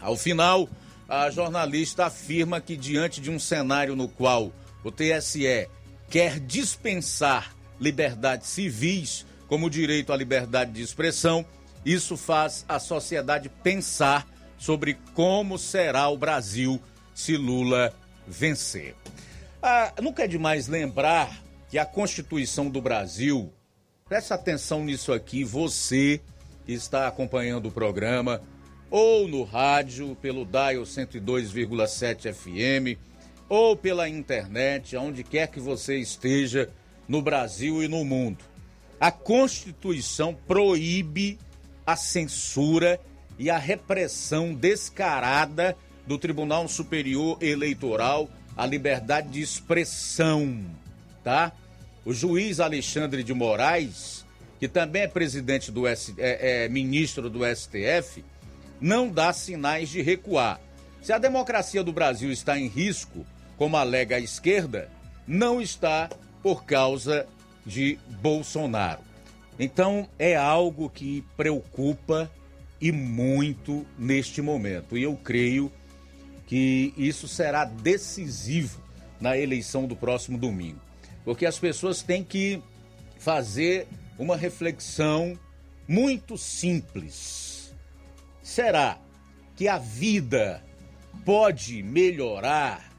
[0.00, 0.68] Ao final,
[1.08, 4.52] a jornalista afirma que, diante de um cenário no qual
[4.82, 5.68] o TSE
[6.08, 11.44] quer dispensar liberdades civis, como o direito à liberdade de expressão,
[11.84, 14.26] isso faz a sociedade pensar
[14.58, 16.80] sobre como será o Brasil
[17.14, 17.94] se Lula
[18.26, 18.94] vencer.
[19.62, 23.52] Ah, nunca é demais lembrar que a Constituição do Brasil,
[24.08, 26.20] presta atenção nisso aqui, você
[26.64, 28.42] que está acompanhando o programa,
[28.90, 32.98] ou no rádio, pelo Dial 102,7 FM,
[33.48, 36.70] ou pela internet, aonde quer que você esteja,
[37.06, 38.44] no Brasil e no mundo.
[39.00, 41.38] A Constituição proíbe
[41.86, 43.00] a censura
[43.38, 45.76] e a repressão descarada
[46.06, 50.64] do Tribunal Superior Eleitoral à liberdade de expressão,
[51.22, 51.52] tá?
[52.04, 54.24] O juiz Alexandre de Moraes,
[54.58, 58.24] que também é presidente do S, é, é ministro do STF,
[58.80, 60.60] não dá sinais de recuar.
[61.02, 63.24] Se a democracia do Brasil está em risco,
[63.56, 64.90] como alega a esquerda,
[65.26, 66.08] não está
[66.42, 67.26] por causa
[67.64, 69.00] de Bolsonaro.
[69.58, 72.30] Então é algo que preocupa
[72.80, 74.96] e muito neste momento.
[74.96, 75.72] E eu creio
[76.46, 78.82] que isso será decisivo
[79.20, 80.80] na eleição do próximo domingo.
[81.24, 82.62] Porque as pessoas têm que
[83.18, 83.86] fazer
[84.18, 85.38] uma reflexão
[85.86, 87.74] muito simples.
[88.42, 88.98] Será
[89.56, 90.62] que a vida
[91.24, 92.92] pode melhorar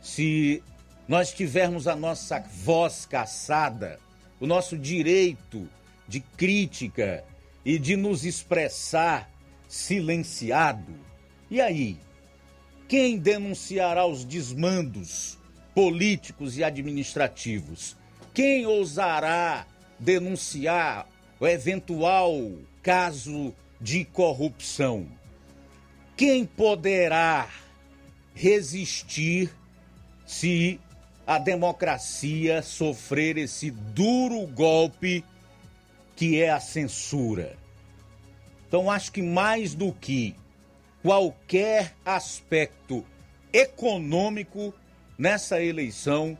[0.00, 0.62] se
[1.06, 4.00] nós tivermos a nossa voz caçada,
[4.40, 5.68] o nosso direito
[6.08, 7.24] de crítica
[7.64, 9.30] e de nos expressar
[9.68, 10.92] silenciado?
[11.50, 11.98] E aí?
[12.88, 15.38] Quem denunciará os desmandos
[15.74, 17.96] políticos e administrativos?
[18.34, 19.66] Quem ousará
[19.98, 21.08] denunciar
[21.40, 22.52] o eventual
[22.82, 25.06] caso de corrupção?
[26.16, 27.48] Quem poderá
[28.34, 29.50] resistir
[30.26, 30.80] se
[31.26, 35.24] a democracia sofrer esse duro golpe
[36.16, 37.56] que é a censura.
[38.68, 40.34] Então, acho que mais do que
[41.02, 43.04] qualquer aspecto
[43.52, 44.72] econômico
[45.18, 46.38] nessa eleição,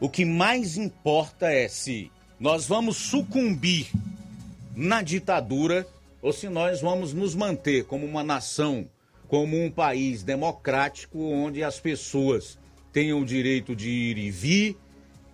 [0.00, 3.90] o que mais importa é se nós vamos sucumbir
[4.74, 5.86] na ditadura
[6.20, 8.88] ou se nós vamos nos manter como uma nação,
[9.28, 12.58] como um país democrático onde as pessoas
[12.92, 14.76] tenham o direito de ir e vir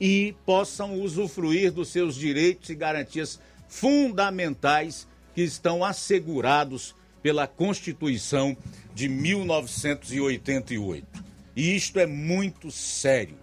[0.01, 8.57] e possam usufruir dos seus direitos e garantias fundamentais que estão assegurados pela Constituição
[8.95, 11.07] de 1988.
[11.55, 13.37] E isto é muito sério.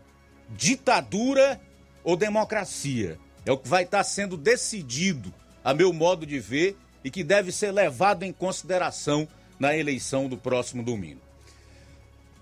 [0.50, 1.60] Ditadura
[2.04, 3.20] ou democracia?
[3.46, 5.34] É o que vai estar sendo decidido,
[5.64, 9.28] a meu modo de ver, e que deve ser levado em consideração
[9.60, 11.22] na eleição do próximo domingo.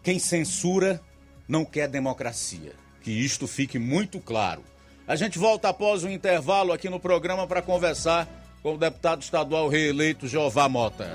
[0.02, 1.02] Quem censura
[1.48, 2.74] não quer democracia.
[3.04, 4.64] Que isto fique muito claro.
[5.06, 8.28] A gente volta após o um intervalo aqui no programa para conversar
[8.62, 11.14] com o deputado estadual reeleito Jeová Mota.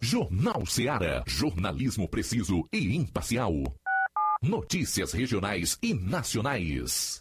[0.00, 1.22] Jornal Seara.
[1.26, 3.52] Jornalismo preciso e imparcial.
[4.42, 7.20] Notícias regionais e nacionais.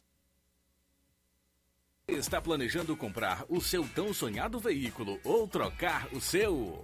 [2.08, 6.84] Está planejando comprar o seu tão sonhado veículo ou trocar o seu?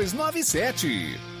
[0.07, 1.40] 6297.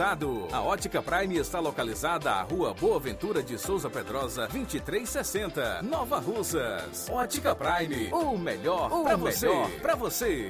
[0.51, 7.07] A Ótica Prime está localizada à Rua Boa Ventura de Souza Pedrosa, 2360, Nova Russas.
[7.07, 9.47] Ótica Prime, o melhor para você.
[9.79, 10.47] Pra você.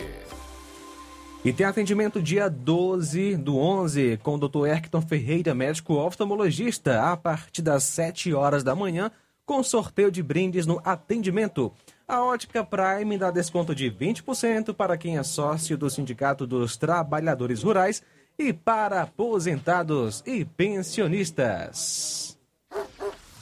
[1.44, 4.68] E tem atendimento dia 12 do 11 com o Dr.
[4.68, 9.12] Erkton Ferreira, médico oftalmologista, a partir das 7 horas da manhã,
[9.46, 11.74] com sorteio de brindes no atendimento.
[12.08, 17.64] A Ótica Prime dá desconto de 20% para quem é sócio do Sindicato dos Trabalhadores
[17.64, 18.02] Rurais
[18.42, 22.40] e para aposentados e pensionistas.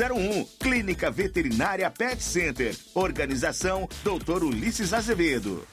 [0.00, 0.48] 88-981658401.
[0.58, 2.74] Clínica Veterinária Pet Center.
[2.94, 4.44] Organização Dr.
[4.44, 5.66] Ulisses Azevedo.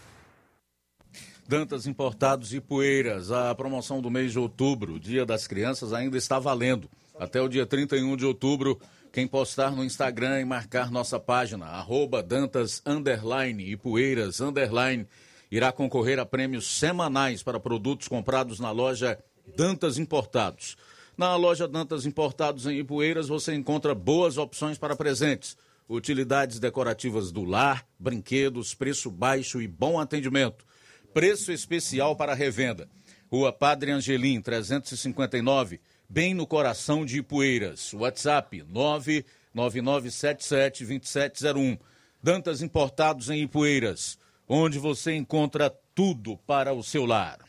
[1.48, 3.32] Dantas Importados e Poeiras.
[3.32, 6.90] A promoção do mês de outubro, Dia das Crianças, ainda está valendo.
[7.18, 8.80] Até o dia 31 de outubro,
[9.14, 15.08] quem postar no Instagram e marcar nossa página, arroba Dantas underline e Poeiras underline,
[15.50, 19.18] irá concorrer a prêmios semanais para produtos comprados na loja
[19.56, 20.76] Dantas Importados.
[21.18, 25.58] Na loja Dantas Importados em Ipueiras você encontra boas opções para presentes,
[25.90, 30.64] utilidades decorativas do lar, brinquedos, preço baixo e bom atendimento.
[31.16, 32.88] Preço especial para revenda.
[33.32, 37.96] Rua Padre Angelim, 359, bem no coração de Ipueiras.
[37.96, 38.64] WhatsApp
[39.56, 41.80] 999772701.
[42.22, 47.40] Dantas Importados em Ipueiras, onde você encontra tudo para o seu lar.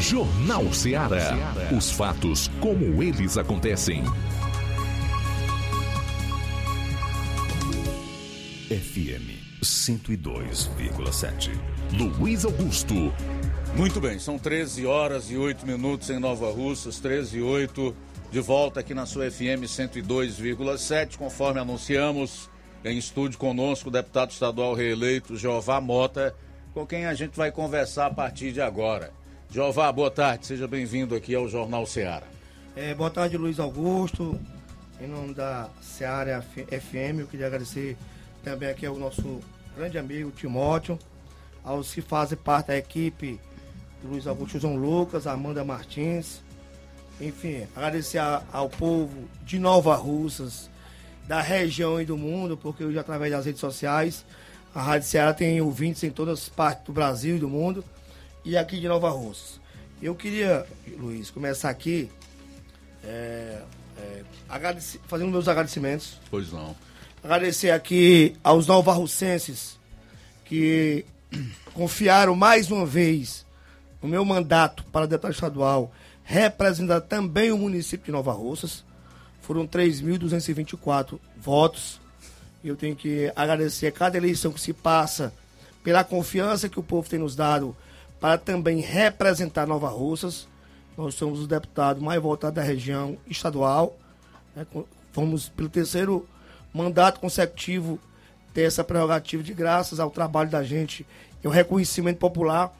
[0.00, 1.34] Jornal Ceará.
[1.76, 4.04] Os fatos como eles acontecem.
[8.68, 11.50] FM 102,7.
[11.92, 13.12] Luiz Augusto.
[13.74, 17.94] Muito bem, são 13 horas e 8 minutos em Nova Russas, 13 e 8,
[18.30, 22.48] de volta aqui na sua FM 102,7, conforme anunciamos,
[22.84, 26.34] em estúdio conosco o deputado estadual reeleito Jeová Mota,
[26.72, 29.17] com quem a gente vai conversar a partir de agora.
[29.50, 32.26] Jeová, boa tarde, seja bem-vindo aqui ao Jornal Ceará.
[32.76, 34.38] É, boa tarde, Luiz Augusto.
[35.00, 37.96] Em nome da Ceará FM, eu queria agradecer
[38.44, 39.40] também aqui ao nosso
[39.74, 40.98] grande amigo Timóteo,
[41.64, 43.40] aos que fazem parte da equipe
[44.04, 46.42] Luiz Augusto João Lucas, Amanda Martins.
[47.18, 50.68] Enfim, agradecer a, ao povo de Nova Russas,
[51.26, 54.26] da região e do mundo, porque hoje, através das redes sociais,
[54.74, 57.82] a Rádio Ceará tem ouvintes em todas as partes do Brasil e do mundo,
[58.48, 59.60] e aqui de Nova Russas.
[60.00, 60.64] Eu queria,
[60.96, 62.08] Luiz, começar aqui
[63.04, 63.60] é,
[63.98, 64.22] é,
[65.06, 66.18] fazendo meus agradecimentos.
[66.30, 66.74] Pois não.
[67.22, 69.78] Agradecer aqui aos novarrucenses
[70.46, 71.04] que
[71.74, 73.44] confiaram mais uma vez
[74.00, 75.92] no meu mandato para deputado estadual,
[76.24, 78.82] representar também o município de Nova Russas.
[79.42, 82.00] Foram 3.224 votos.
[82.64, 85.34] E eu tenho que agradecer a cada eleição que se passa
[85.84, 87.76] pela confiança que o povo tem nos dado
[88.20, 90.48] para também representar Nova Russas.
[90.96, 93.96] Nós somos os deputados mais votados da região estadual.
[94.54, 94.66] né?
[95.12, 96.26] Fomos pelo terceiro
[96.72, 97.98] mandato consecutivo
[98.52, 101.06] ter essa prerrogativa de graças ao trabalho da gente
[101.42, 102.72] e ao reconhecimento popular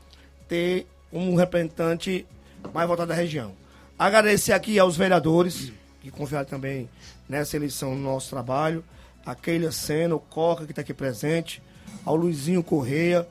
[0.49, 2.27] ter um representante
[2.73, 3.53] mais votado da região.
[3.99, 6.89] Agradecer aqui aos vereadores que confiaram também
[7.29, 8.85] nessa eleição no nosso trabalho,
[9.25, 11.63] a Keila Sena, o Coca que está aqui presente,
[12.05, 13.27] ao Luizinho Correia,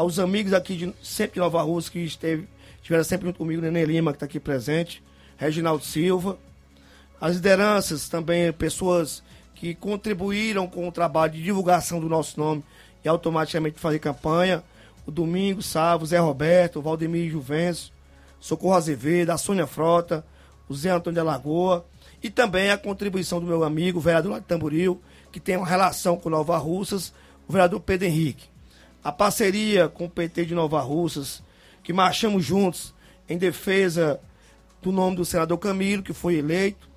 [0.00, 3.84] aos amigos aqui de sempre de Nova Rússia que esteve, estiveram sempre junto comigo, Nenê
[3.84, 5.02] Lima, que está aqui presente,
[5.36, 6.38] Reginaldo Silva,
[7.20, 9.22] as lideranças também, pessoas
[9.54, 12.64] que contribuíram com o trabalho de divulgação do nosso nome
[13.04, 14.64] e automaticamente fazer campanha,
[15.04, 17.92] o Domingo, Sávio, Zé Roberto, Valdemir Juvencio,
[18.40, 20.24] Socorro Azevedo, a Sônia Frota,
[20.66, 21.84] o Zé Antônio de Lagoa,
[22.22, 24.98] e também a contribuição do meu amigo, o vereador lá de Tamboril,
[25.30, 27.12] que tem uma relação com Nova Russas,
[27.46, 28.49] o vereador Pedro Henrique.
[29.02, 31.42] A parceria com o PT de Nova Russas,
[31.82, 32.94] que marchamos juntos
[33.28, 34.20] em defesa
[34.82, 36.88] do nome do senador Camilo, que foi eleito,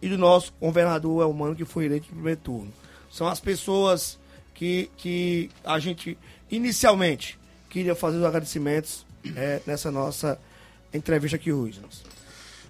[0.00, 2.72] e do nosso governador Elmano, que foi eleito no primeiro turno.
[3.10, 4.18] São as pessoas
[4.54, 6.16] que, que a gente
[6.50, 7.38] inicialmente
[7.68, 9.06] queria fazer os agradecimentos
[9.36, 10.38] é, nessa nossa
[10.92, 11.80] entrevista aqui hoje.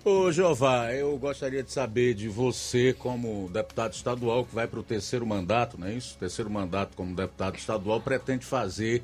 [0.05, 4.83] Ô Jeová, eu gostaria de saber de você, como deputado estadual, que vai para o
[4.83, 6.17] terceiro mandato, não é isso?
[6.19, 9.03] Terceiro mandato como deputado estadual, pretende fazer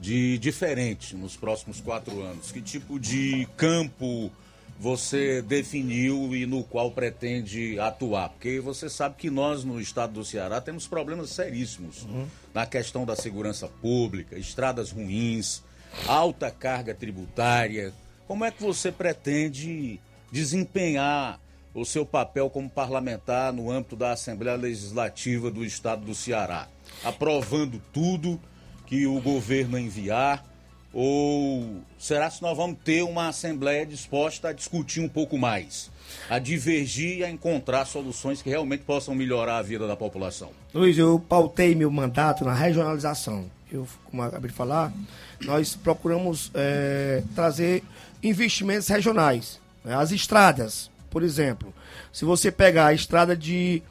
[0.00, 2.50] de diferente nos próximos quatro anos?
[2.50, 4.32] Que tipo de campo
[4.80, 8.30] você definiu e no qual pretende atuar?
[8.30, 12.26] Porque você sabe que nós no estado do Ceará temos problemas seríssimos uhum.
[12.54, 15.62] na questão da segurança pública, estradas ruins,
[16.08, 17.92] alta carga tributária.
[18.26, 20.00] Como é que você pretende
[20.32, 21.38] desempenhar
[21.74, 26.68] o seu papel como parlamentar no âmbito da Assembleia Legislativa do Estado do Ceará,
[27.04, 28.40] aprovando tudo
[28.86, 30.44] que o governo enviar,
[30.92, 35.90] ou será que nós vamos ter uma Assembleia disposta a discutir um pouco mais,
[36.28, 40.50] a divergir e a encontrar soluções que realmente possam melhorar a vida da população?
[40.74, 43.50] Luiz, eu pautei meu mandato na regionalização.
[43.70, 44.92] Eu, como eu acabei de falar,
[45.40, 47.82] nós procuramos é, trazer
[48.22, 49.61] investimentos regionais?
[49.84, 51.74] As estradas, por exemplo.
[52.12, 53.82] Se você pegar a estrada de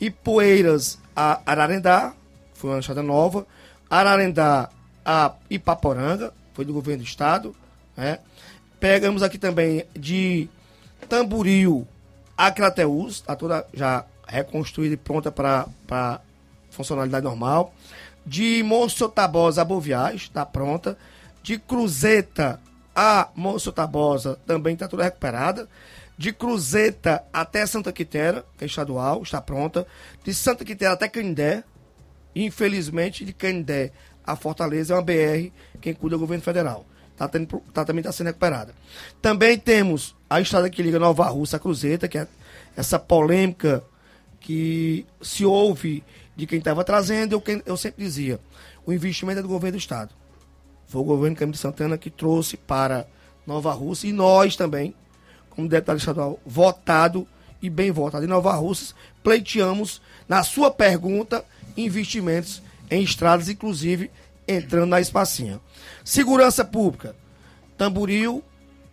[0.00, 2.14] Ipueiras a Ararendá,
[2.54, 3.46] foi uma estrada nova.
[3.88, 4.70] Ararendá
[5.04, 7.54] a Ipaporanga, foi do governo do estado.
[7.96, 8.18] Né?
[8.78, 10.48] Pegamos aqui também de
[11.08, 11.86] Tamburil
[12.36, 16.20] a Crateus, está toda já reconstruída e pronta para
[16.70, 17.74] funcionalidade normal.
[18.24, 18.62] De
[19.14, 20.96] Tabosa a Boviais, está pronta.
[21.42, 22.60] De Cruzeta
[23.02, 25.66] a Monso Tabosa também está toda recuperada.
[26.18, 29.86] De Cruzeta até Santa Quitéria, que é estadual, está pronta.
[30.22, 31.64] De Santa Quitéria até Canindé.
[32.36, 33.90] Infelizmente, de Canindé
[34.22, 36.84] a Fortaleza é uma BR, quem cuida é o governo federal.
[37.16, 38.74] Tá, tendo, tá também está sendo recuperada.
[39.22, 42.28] Também temos a estrada que liga Nova Rússia a Cruzeta, que é
[42.76, 43.82] essa polêmica
[44.40, 46.04] que se ouve
[46.36, 48.38] de quem estava trazendo, eu, eu sempre dizia,
[48.84, 50.19] o investimento é do governo do Estado.
[50.90, 53.06] Foi o governo Camilo Santana que trouxe para
[53.46, 54.92] Nova Rússia e nós também,
[55.48, 57.24] como deputado estadual votado
[57.62, 61.44] e bem votado em Nova Rússia, pleiteamos, na sua pergunta,
[61.76, 62.60] investimentos
[62.90, 64.10] em estradas, inclusive
[64.48, 65.60] entrando na espacinha.
[66.04, 67.14] Segurança pública.
[67.78, 68.42] Tamboril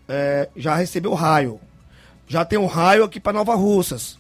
[0.08, 1.60] é, já recebeu raio.
[2.28, 4.20] Já tem um raio aqui para Nova Russas.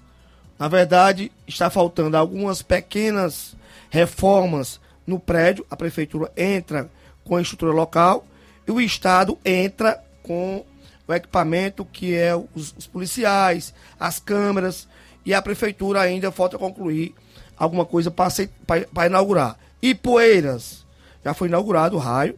[0.57, 3.55] Na verdade, está faltando algumas pequenas
[3.91, 5.63] reformas no prédio.
[5.69, 6.89] A prefeitura entra
[7.27, 8.25] com a estrutura local
[8.67, 10.65] e o Estado entra com
[11.07, 14.87] o equipamento que é os, os policiais, as câmeras
[15.25, 17.13] e a prefeitura ainda falta concluir
[17.57, 19.57] alguma coisa para inaugurar.
[19.81, 20.85] Ipueiras,
[21.23, 22.37] já foi inaugurado o raio.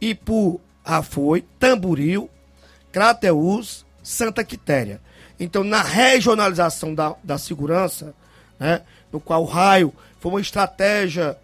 [0.00, 2.28] Ipu já foi, Tamburil,
[2.92, 5.00] Crateus, Santa Quitéria.
[5.38, 8.14] Então, na regionalização da, da segurança,
[8.58, 8.82] né,
[9.12, 11.36] no qual o raio foi uma estratégia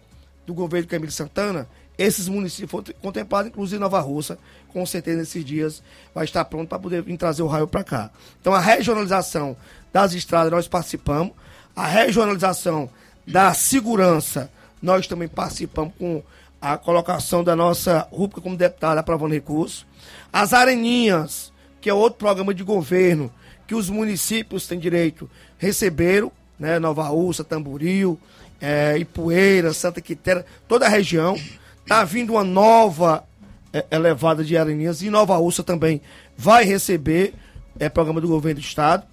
[0.45, 1.67] do governo Camilo Santana,
[2.03, 4.37] esses municípios foram contemplados, inclusive Nova Russa,
[4.69, 5.83] com certeza nesses dias
[6.13, 8.11] vai estar pronto para poder vir trazer o raio para cá.
[8.41, 9.55] Então a regionalização
[9.91, 11.33] das estradas nós participamos,
[11.75, 12.89] a regionalização
[13.25, 14.51] da segurança
[14.81, 16.21] nós também participamos com
[16.61, 19.85] a colocação da nossa rúbrica como deputada aprovando recurso.
[20.31, 23.31] As areninhas, que é outro programa de governo
[23.65, 28.19] que os municípios têm direito, receberam, né, Nova Russa, Tamboril,
[28.61, 31.37] é, Ipueira, Santa Quitéria, toda a região.
[31.83, 33.25] Está vindo uma nova
[33.73, 36.01] é, elevada de areninhas e Nova Ursa também
[36.37, 37.33] vai receber
[37.77, 39.05] é, programa do governo do estado.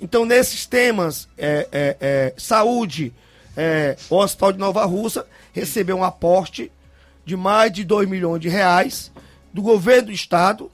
[0.00, 3.12] Então, nesses temas, é, é, é saúde,
[4.10, 6.72] o Hospital de Nova Russa recebeu um aporte
[7.24, 9.12] de mais de 2 milhões de reais
[9.52, 10.70] do governo do estado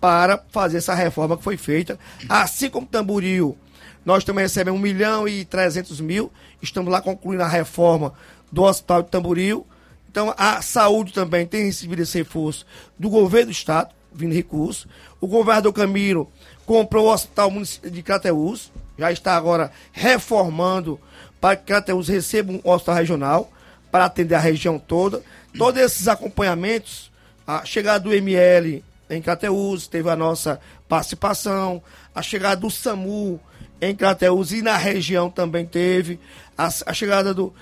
[0.00, 1.98] para fazer essa reforma que foi feita.
[2.26, 3.58] Assim como Tamboril,
[4.06, 6.32] nós também recebemos 1 milhão e 300 mil.
[6.62, 8.14] Estamos lá concluindo a reforma
[8.50, 9.66] do Hospital de Tamboril
[10.18, 12.66] então, a saúde também tem recebido esse reforço
[12.98, 14.88] do governo do estado, vindo recurso.
[15.20, 16.28] O governador Camilo
[16.66, 17.52] comprou o hospital
[17.88, 20.98] de Crateus, já está agora reformando
[21.40, 23.52] para que Crateus receba um hospital regional
[23.92, 25.22] para atender a região toda.
[25.56, 27.12] Todos esses acompanhamentos
[27.46, 31.80] A chegada do ML em Crateus, teve a nossa participação.
[32.12, 33.40] A chegada do SAMU
[33.80, 36.18] em Crateus e na região também teve.
[36.56, 37.54] A, a chegada do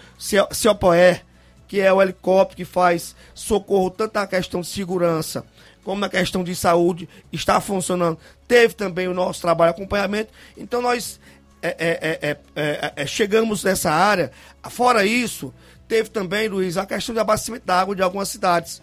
[0.51, 1.21] Ciopoé,
[1.69, 5.45] que é o helicóptero que faz socorro tanto na questão de segurança
[5.83, 8.19] como na questão de saúde, está funcionando.
[8.49, 10.33] Teve também o nosso trabalho de acompanhamento.
[10.57, 11.21] Então nós
[11.63, 14.33] é, é, é, é, é, é, chegamos nessa área.
[14.69, 15.55] Fora isso,
[15.87, 18.83] teve também, Luiz, a questão de abastecimento d'água de algumas cidades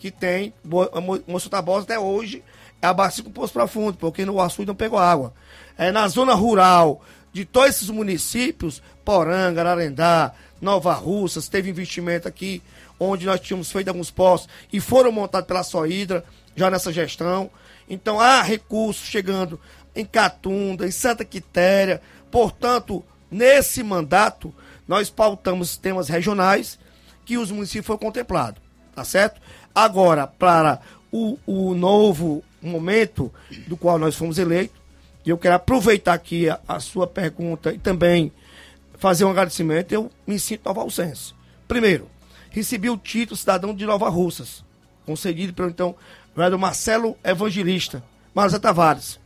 [0.00, 2.42] que tem, Mo- Mo- Moço Tabosa até hoje,
[2.82, 5.32] é abastecido com poço profundo, porque no açude não pegou água.
[5.78, 7.00] É, na zona rural
[7.32, 12.62] de todos esses municípios, Poranga, Ararendá, Nova Russas, teve investimento aqui,
[12.98, 17.50] onde nós tínhamos feito alguns postos e foram montados pela Sohidra, já nessa gestão.
[17.88, 19.58] Então há recursos chegando
[19.94, 22.02] em Catunda, em Santa Quitéria.
[22.30, 24.54] Portanto, nesse mandato,
[24.86, 26.78] nós pautamos temas regionais
[27.24, 28.60] que os municípios foram contemplados,
[28.94, 29.40] tá certo?
[29.74, 30.80] Agora, para
[31.12, 33.32] o, o novo momento
[33.66, 34.78] do qual nós fomos eleitos,
[35.24, 38.32] eu quero aproveitar aqui a, a sua pergunta e também
[39.00, 41.32] fazer um agradecimento, eu me sinto Nova Alcense.
[41.66, 42.06] Primeiro,
[42.50, 44.62] recebi o título cidadão de Nova Russas,
[45.06, 45.96] concedido pelo então
[46.36, 49.18] vereador Marcelo Evangelista, Marcelo Tavares.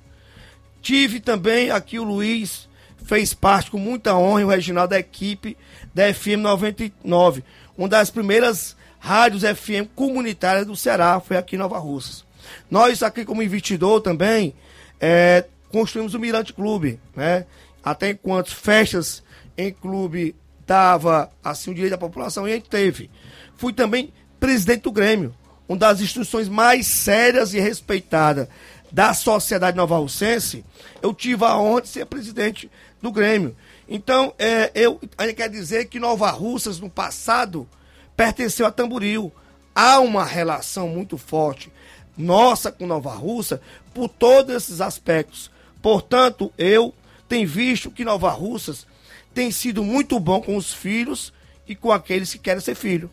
[0.80, 2.68] Tive também aqui o Luiz,
[3.04, 5.56] fez parte com muita honra, e o Reginaldo da equipe
[5.92, 7.42] da FM 99,
[7.76, 12.24] uma das primeiras rádios FM comunitárias do Ceará, foi aqui em Nova Russas.
[12.70, 14.54] Nós aqui como investidor também,
[15.00, 17.44] é, construímos o Mirante Clube, né?
[17.82, 19.23] Até enquanto festas
[19.56, 20.34] em clube
[20.66, 23.10] dava assim o direito da população, e a gente teve.
[23.56, 25.34] Fui também presidente do Grêmio,
[25.68, 28.48] uma das instituições mais sérias e respeitadas
[28.94, 30.64] da sociedade nova Russense,
[31.02, 32.70] eu tive a honra de ser presidente
[33.02, 33.56] do Grêmio.
[33.88, 37.68] Então, é, eu ainda quer dizer que Nova Russas, no passado,
[38.16, 39.32] pertenceu a Tamboril.
[39.74, 41.72] Há uma relação muito forte
[42.16, 43.60] nossa com Nova Russa
[43.92, 45.50] por todos esses aspectos.
[45.82, 46.94] Portanto, eu
[47.28, 48.86] tenho visto que Nova Russas
[49.34, 51.32] tem sido muito bom com os filhos
[51.66, 53.10] e com aqueles que querem ser filho.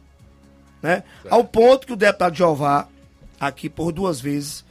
[0.82, 1.04] Né?
[1.30, 2.88] Ao ponto que o deputado Jeová,
[3.40, 4.64] aqui por duas vezes,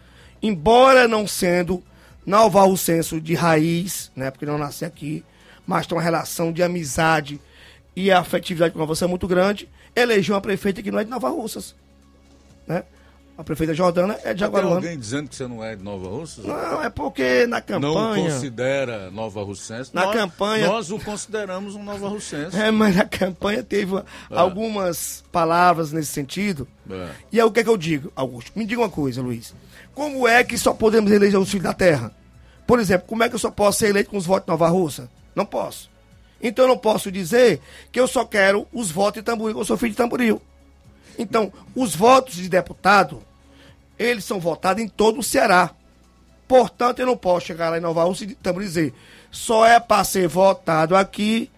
[0.43, 1.83] embora não sendo
[2.25, 5.25] Nova Russenso de raiz, né, porque não nasce aqui,
[5.67, 7.41] mas tem uma relação de amizade
[7.95, 11.29] e afetividade com você é muito grande, elegeu uma prefeita que não é de Nova
[11.29, 11.75] Russas.
[12.67, 12.85] Né?
[13.39, 14.77] A prefeita Jordana é de Tem Jaguaruana.
[14.77, 16.45] alguém dizendo que você não é de Nova Russas?
[16.45, 17.63] Não, é porque na Não
[17.95, 18.31] campanha.
[18.31, 19.95] considera Nova Russense.
[19.95, 22.55] Na nós, campanha- Nós o consideramos um Nova Russense.
[22.55, 24.03] É, mas na campanha teve É.
[24.29, 26.69] algumas palavras nesse sentido.
[26.91, 27.09] É.
[27.33, 28.53] E aí o que é que eu digo, Augusto?
[28.55, 29.55] Me diga uma coisa, Luiz.
[29.95, 32.13] Como é que só podemos eleger os filhos da terra?
[32.67, 34.69] Por exemplo, como é que eu só posso ser eleito com os votos de Nova
[34.69, 35.09] Russa?
[35.35, 35.89] Não posso.
[36.43, 37.61] Então eu não posso dizer
[37.91, 40.41] que eu só quero os votos de Tamboril, eu sou filho de Tamboril.
[41.21, 43.23] Então, os votos de deputado,
[43.99, 45.71] eles são votados em todo o Ceará.
[46.49, 48.95] Portanto, eu não posso chegar lá em Nova Rússia e dizer
[49.31, 51.51] só é para ser votado aqui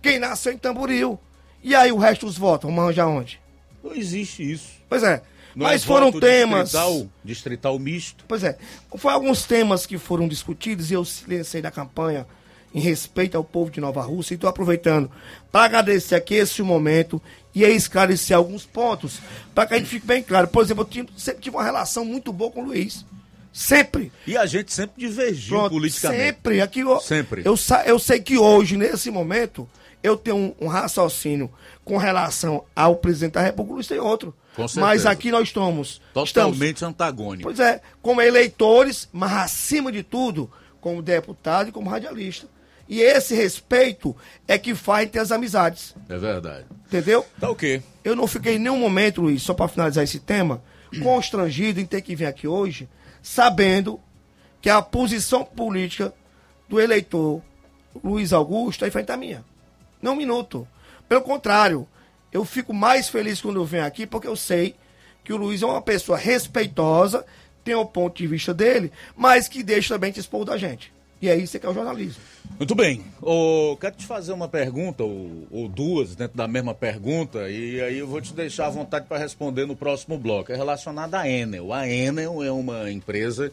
[0.00, 1.18] quem nasceu em Tamboril.
[1.62, 3.40] E aí o resto dos votos, vamos arranjar onde?
[3.82, 4.68] Não existe isso.
[4.88, 5.22] Pois é.
[5.54, 6.70] Não Mas é foram temas.
[6.70, 8.24] Distrital, distrital misto.
[8.26, 8.56] Pois é.
[8.96, 12.26] Foram alguns temas que foram discutidos e eu silenciei da campanha
[12.74, 14.34] em respeito ao povo de Nova Rússia.
[14.34, 15.10] E estou aproveitando
[15.52, 17.20] para agradecer aqui esse momento
[17.54, 19.18] e esclarecer alguns pontos
[19.54, 20.48] para que a gente fique bem claro.
[20.48, 23.04] Por exemplo, eu tive- sempre tive uma relação muito boa com o Luiz.
[23.52, 24.10] Sempre.
[24.26, 26.22] E a gente sempre divergiu Pronto, politicamente.
[26.24, 26.60] Sempre.
[26.60, 27.42] Aqui, eu, Sempre.
[27.44, 27.54] Eu,
[27.86, 29.68] eu sei que hoje, nesse momento,
[30.02, 31.48] eu tenho um, um raciocínio
[31.84, 34.34] com relação ao presidente da República, o Luiz tem outro.
[34.76, 36.00] Mas aqui nós estamos.
[36.08, 37.44] estamos Totalmente antagônico.
[37.44, 40.50] Pois é, como eleitores, mas acima de tudo,
[40.80, 42.48] como deputado e como radialista.
[42.88, 44.14] E esse respeito
[44.46, 45.94] é que faz ter as amizades.
[46.08, 46.66] É verdade.
[46.86, 47.24] Entendeu?
[47.40, 47.82] Tá ok.
[48.04, 50.62] Eu não fiquei em nenhum momento, Luiz, só para finalizar esse tema,
[51.02, 52.88] constrangido em ter que vir aqui hoje,
[53.22, 54.00] sabendo
[54.60, 56.12] que a posição política
[56.68, 57.42] do eleitor
[58.02, 59.44] Luiz Augusto é frente à minha.
[60.00, 60.66] Não um minuto.
[61.08, 61.86] Pelo contrário,
[62.32, 64.74] eu fico mais feliz quando eu venho aqui, porque eu sei
[65.22, 67.24] que o Luiz é uma pessoa respeitosa,
[67.62, 70.93] tem o ponto de vista dele, mas que deixa também te expor da gente.
[71.24, 72.22] E é isso que é o jornalismo.
[72.58, 73.02] Muito bem.
[73.22, 77.98] Ô, quero te fazer uma pergunta, ou, ou duas, dentro da mesma pergunta, e aí
[77.98, 80.52] eu vou te deixar à vontade para responder no próximo bloco.
[80.52, 81.72] É relacionada à Enel.
[81.72, 83.50] A Enel é uma empresa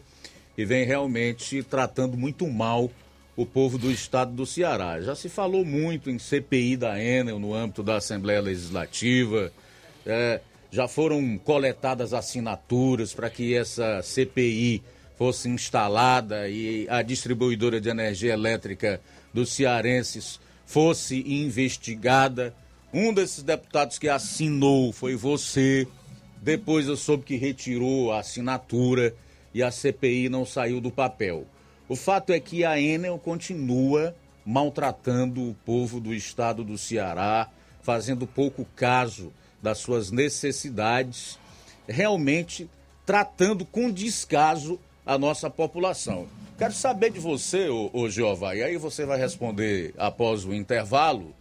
[0.54, 2.92] que vem realmente tratando muito mal
[3.38, 5.00] o povo do estado do Ceará.
[5.00, 9.50] Já se falou muito em CPI da Enel no âmbito da Assembleia Legislativa.
[10.06, 14.84] É, já foram coletadas assinaturas para que essa CPI
[15.22, 19.00] fosse instalada e a distribuidora de energia elétrica
[19.32, 22.56] dos cearenses fosse investigada.
[22.92, 25.88] Um desses deputados que assinou foi você,
[26.42, 29.14] Depois eu soube que retirou a assinatura
[29.54, 31.46] e a CPI não saiu do papel.
[31.88, 37.48] O fato é que a Enel continua maltratando o povo do estado do Ceará,
[37.84, 41.38] fazendo pouco caso das suas necessidades,
[41.88, 42.68] realmente
[43.06, 46.28] tratando com descaso a nossa população.
[46.58, 51.34] Quero saber de você, ô, ô Jeová, e aí você vai responder após o intervalo,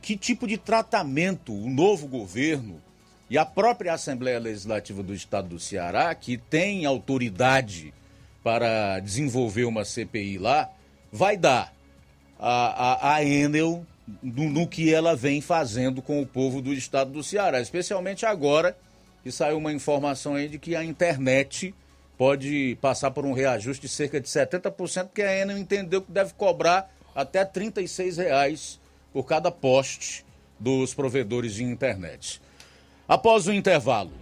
[0.00, 2.80] que tipo de tratamento o novo governo
[3.30, 7.94] e a própria Assembleia Legislativa do Estado do Ceará, que tem autoridade
[8.42, 10.68] para desenvolver uma CPI lá,
[11.10, 11.72] vai dar
[12.38, 13.86] a, a, a Enel
[14.20, 18.76] no, no, que ela vem fazendo com o povo do Estado do Ceará, especialmente agora
[19.22, 21.72] que saiu uma informação aí de que a internet
[22.22, 26.32] pode passar por um reajuste de cerca de 70%, porque a Enel entendeu que deve
[26.34, 28.80] cobrar até 36 reais
[29.12, 30.24] por cada poste
[30.56, 32.40] dos provedores de internet.
[33.08, 34.12] Após o intervalo.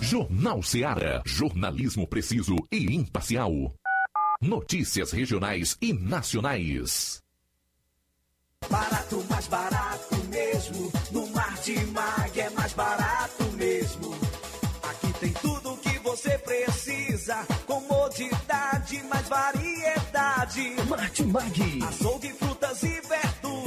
[0.00, 1.20] Jornal Seara.
[1.26, 3.52] Jornalismo preciso e imparcial.
[4.40, 7.20] Notícias regionais e nacionais.
[8.70, 10.90] Barato, mais barato mesmo.
[11.10, 14.14] No Martimag é mais barato mesmo.
[14.82, 17.13] Aqui tem tudo o que você precisa.
[17.66, 20.76] Comodidade, mais variedade.
[20.86, 21.82] Martimag.
[21.88, 23.33] Açougue, frutas e verduras.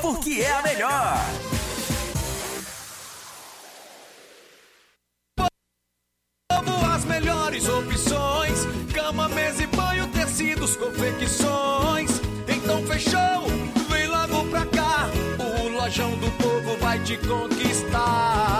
[0.00, 1.26] porque é a melhor.
[6.94, 12.10] As melhores opções: cama, mesa e banho, tecidos, confecções.
[12.48, 13.46] Então fechou,
[13.88, 15.08] vem logo pra cá.
[15.38, 18.59] O Lojão do Povo vai te conquistar.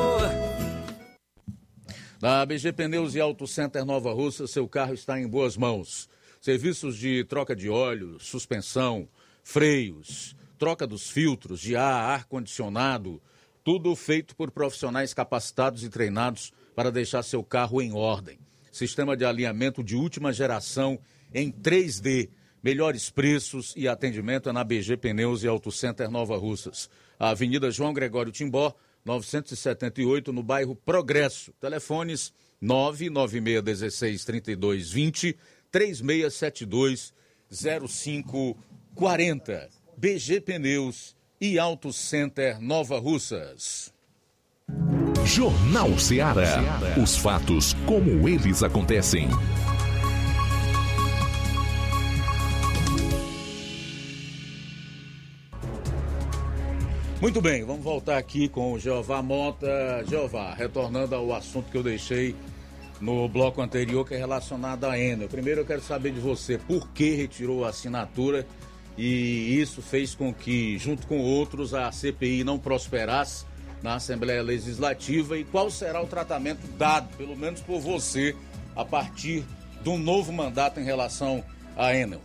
[2.21, 6.07] Na BG Pneus e Auto Center Nova Russa, seu carro está em boas mãos.
[6.39, 9.09] Serviços de troca de óleo, suspensão,
[9.43, 13.19] freios, troca dos filtros de ar, ar-condicionado,
[13.63, 18.37] tudo feito por profissionais capacitados e treinados para deixar seu carro em ordem.
[18.71, 20.99] Sistema de alinhamento de última geração
[21.33, 22.29] em 3D.
[22.63, 26.87] Melhores preços e atendimento é na BG Pneus e Auto Center Nova Russas.
[27.17, 31.51] Avenida João Gregório Timbó, 978, no bairro Progresso.
[31.59, 32.31] Telefones
[32.61, 35.35] 996163220,
[35.71, 37.11] 3672
[37.49, 39.69] 0540.
[39.97, 43.93] BG Pneus e Auto Center Nova Russas.
[45.25, 46.59] Jornal Ceará.
[47.01, 49.29] Os fatos como eles acontecem.
[57.21, 60.03] Muito bem, vamos voltar aqui com o Jeová Mota.
[60.09, 62.35] Jeová, retornando ao assunto que eu deixei
[62.99, 65.27] no bloco anterior, que é relacionado à Enel.
[65.27, 68.43] Primeiro eu quero saber de você por que retirou a assinatura
[68.97, 73.45] e isso fez com que, junto com outros, a CPI não prosperasse
[73.83, 78.35] na Assembleia Legislativa e qual será o tratamento dado, pelo menos por você,
[78.75, 79.45] a partir
[79.83, 81.43] do novo mandato em relação
[81.77, 82.21] à Enel.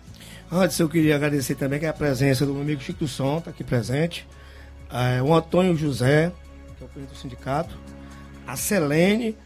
[0.50, 4.26] Antes eu queria agradecer também a presença do meu amigo Chico Som, está aqui presente
[4.90, 6.32] é, o Antônio José,
[6.76, 7.78] que é o presidente do sindicato,
[8.46, 9.36] a Selene,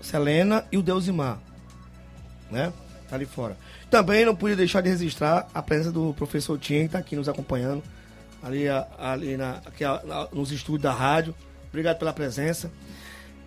[0.00, 1.38] Selena e o Deusimar,
[2.50, 2.72] né?
[3.08, 3.56] Tá ali fora.
[3.90, 7.28] Também não pude deixar de registrar a presença do professor Tim, que está aqui nos
[7.28, 7.82] acompanhando,
[8.42, 8.64] ali,
[8.98, 9.84] ali na, aqui,
[10.32, 11.34] nos estúdios da rádio.
[11.68, 12.70] Obrigado pela presença.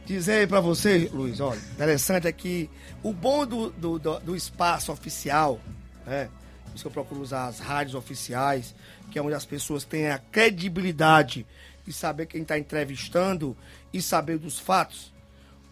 [0.05, 2.69] dizer para você, Luiz, olha, interessante é que
[3.03, 5.59] o bom do, do, do, do espaço oficial,
[6.05, 6.27] né?
[6.65, 8.73] Por isso que eu procuro usar as rádios oficiais,
[9.11, 11.45] que é onde as pessoas têm a credibilidade
[11.85, 13.55] de saber quem está entrevistando
[13.93, 15.11] e saber dos fatos.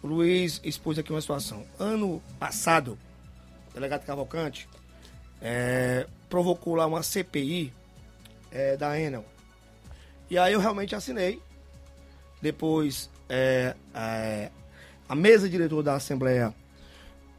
[0.02, 1.64] O Luiz expôs aqui uma situação.
[1.78, 2.98] Ano passado,
[3.70, 4.68] o delegado Cavalcante
[5.40, 7.72] é, provocou lá uma CPI
[8.52, 9.24] é, da Enel.
[10.28, 11.40] E aí eu realmente assinei.
[12.40, 14.50] Depois, é, é,
[15.08, 16.54] a mesa diretora da Assembleia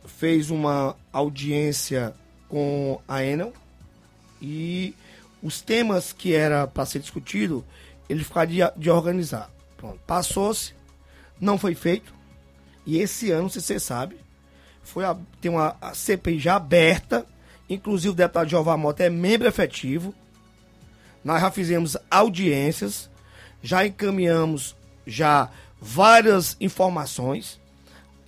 [0.06, 2.14] fez uma audiência
[2.50, 3.54] com a Enel
[4.42, 4.96] e
[5.42, 7.66] os temas que era para ser discutido,
[8.08, 9.50] ele ficaria de organizar.
[9.78, 10.00] Pronto.
[10.06, 10.74] Passou-se,
[11.40, 12.14] não foi feito.
[12.86, 14.18] E esse ano, se você sabe,
[14.84, 17.26] foi a, tem uma a CPI já aberta.
[17.70, 20.14] Inclusive o deputado Jeová Mota é membro efetivo.
[21.24, 23.10] Nós já fizemos audiências,
[23.62, 25.50] já encaminhamos já
[25.80, 27.60] várias informações.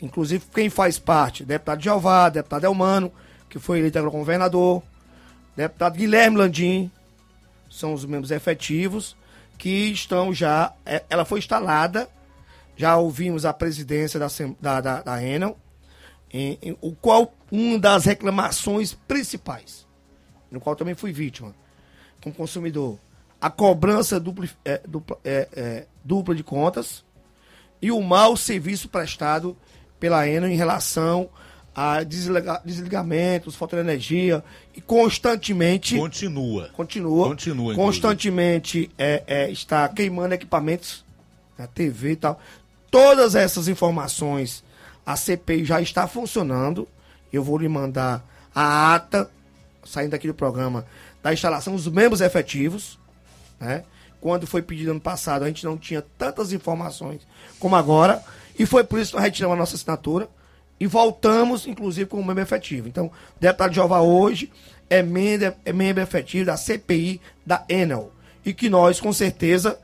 [0.01, 3.11] Inclusive quem faz parte, deputado Jeová, deputado Elmano,
[3.49, 4.83] que foi eleito agora governador,
[5.55, 6.91] deputado Guilherme Landim,
[7.73, 9.15] são os membros efetivos
[9.57, 10.73] que estão já.
[10.85, 12.07] é, Ela foi instalada,
[12.75, 14.27] já ouvimos a presidência da,
[14.61, 15.57] da, da, da Enel,
[16.31, 19.87] em, em- o qual uma das reclamações principais,
[20.51, 21.53] no qual também fui vítima,
[22.21, 22.97] como consumidor,
[23.41, 27.03] a cobrança dupla, é, dupla, é, é, dupla de contas
[27.81, 29.57] e o mau serviço prestado
[29.99, 31.29] pela Enel em relação
[31.75, 34.43] a desliga, desligamentos, falta de energia
[34.75, 36.69] e constantemente Continua.
[36.69, 41.03] continua, Continua, constantemente é, é, está queimando equipamentos,
[41.57, 42.39] a TV e tal.
[42.91, 44.63] Todas essas informações,
[45.05, 46.87] a CPI já está funcionando.
[47.31, 48.23] Eu vou lhe mandar
[48.53, 49.29] a ata,
[49.83, 50.85] saindo aqui do programa,
[51.23, 52.99] da instalação dos membros efetivos.
[53.59, 53.83] Né?
[54.21, 57.21] Quando foi pedido ano passado, a gente não tinha tantas informações
[57.59, 58.23] como agora.
[58.57, 60.29] E foi por isso que nós retiramos a nossa assinatura
[60.83, 62.89] e voltamos, inclusive, com membro efetivo.
[62.89, 64.51] Então, o deputado Jeová hoje
[64.89, 68.11] é membro, é membro efetivo da CPI da Enel.
[68.45, 69.79] E que nós, com certeza,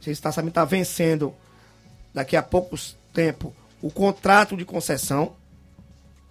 [0.00, 1.34] você está está vencendo
[2.14, 5.36] daqui a poucos tempo o contrato de concessão.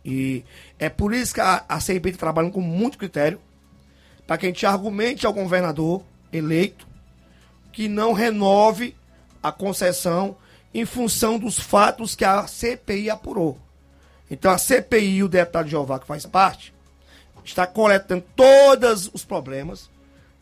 [0.04, 0.44] E
[0.80, 3.40] é por isso que a, a CPI está trabalhando com muito critério
[4.26, 6.04] para que a gente argumente ao governador
[6.34, 6.88] eleito
[7.72, 8.96] que não renove
[9.44, 10.38] a concessão
[10.74, 13.67] em função dos fatos que a CPI apurou.
[14.30, 16.74] Então a CPI o deputado Jeová, que faz parte,
[17.44, 19.90] está coletando todos os problemas,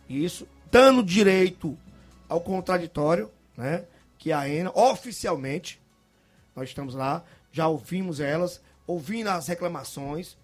[0.09, 1.77] isso, dando direito
[2.27, 3.85] ao contraditório, né?
[4.17, 5.79] Que a ENA, oficialmente,
[6.55, 10.35] nós estamos lá, já ouvimos elas, ouvindo as reclamações,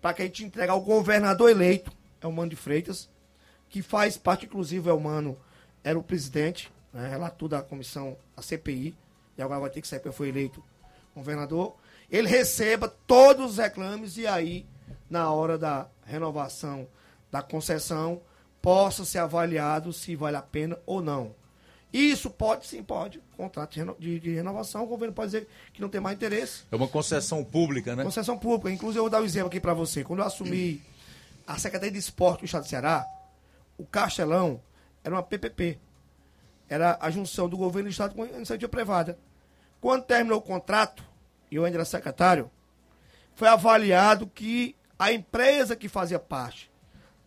[0.00, 3.08] para que a gente entregue ao governador eleito, é o Mano de Freitas,
[3.68, 5.36] que faz parte, inclusive, é o Mano,
[5.82, 8.94] era o presidente, né, relator da comissão, a CPI,
[9.36, 10.62] e agora vai ter que sair porque foi eleito
[11.14, 11.76] governador,
[12.12, 14.66] ele receba todos os reclames e aí,
[15.10, 16.86] na hora da renovação
[17.30, 18.20] da concessão,
[18.60, 21.34] possa ser avaliado se vale a pena ou não.
[21.92, 23.20] Isso pode, sim, pode.
[23.36, 26.62] Contrato de reno- de, de renovação, o governo pode dizer que não tem mais interesse.
[26.70, 28.02] É uma concessão pública, né?
[28.04, 28.70] Concessão pública.
[28.70, 30.02] Inclusive, eu vou dar um exemplo aqui para você.
[30.04, 30.80] Quando eu assumi
[31.46, 33.06] a Secretaria de Esporte do Estado do Ceará,
[33.76, 34.60] o Castelão
[35.04, 35.78] era uma PPP.
[36.68, 39.18] Era a junção do governo do Estado com a iniciativa privada.
[39.78, 41.04] Quando terminou o contrato,
[41.52, 42.50] e eu ainda era secretário,
[43.34, 46.70] foi avaliado que a empresa que fazia parte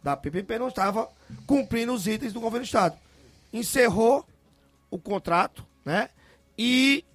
[0.02, 1.08] da PPP não estava
[1.46, 2.98] cumprindo os itens do governo do Estado.
[3.54, 4.28] Encerrou
[4.90, 6.10] o contrato, né?
[6.58, 7.06] E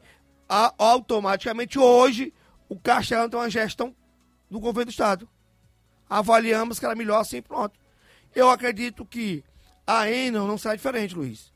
[0.49, 2.33] a- automaticamente hoje
[2.69, 3.95] o Castelão tem uma gestão
[4.49, 5.29] do governo do Estado.
[6.09, 7.79] Avaliamos que era melhor assim, pronto.
[8.35, 9.43] Eu acredito que
[9.87, 11.53] a Enel não será diferente, Luiz.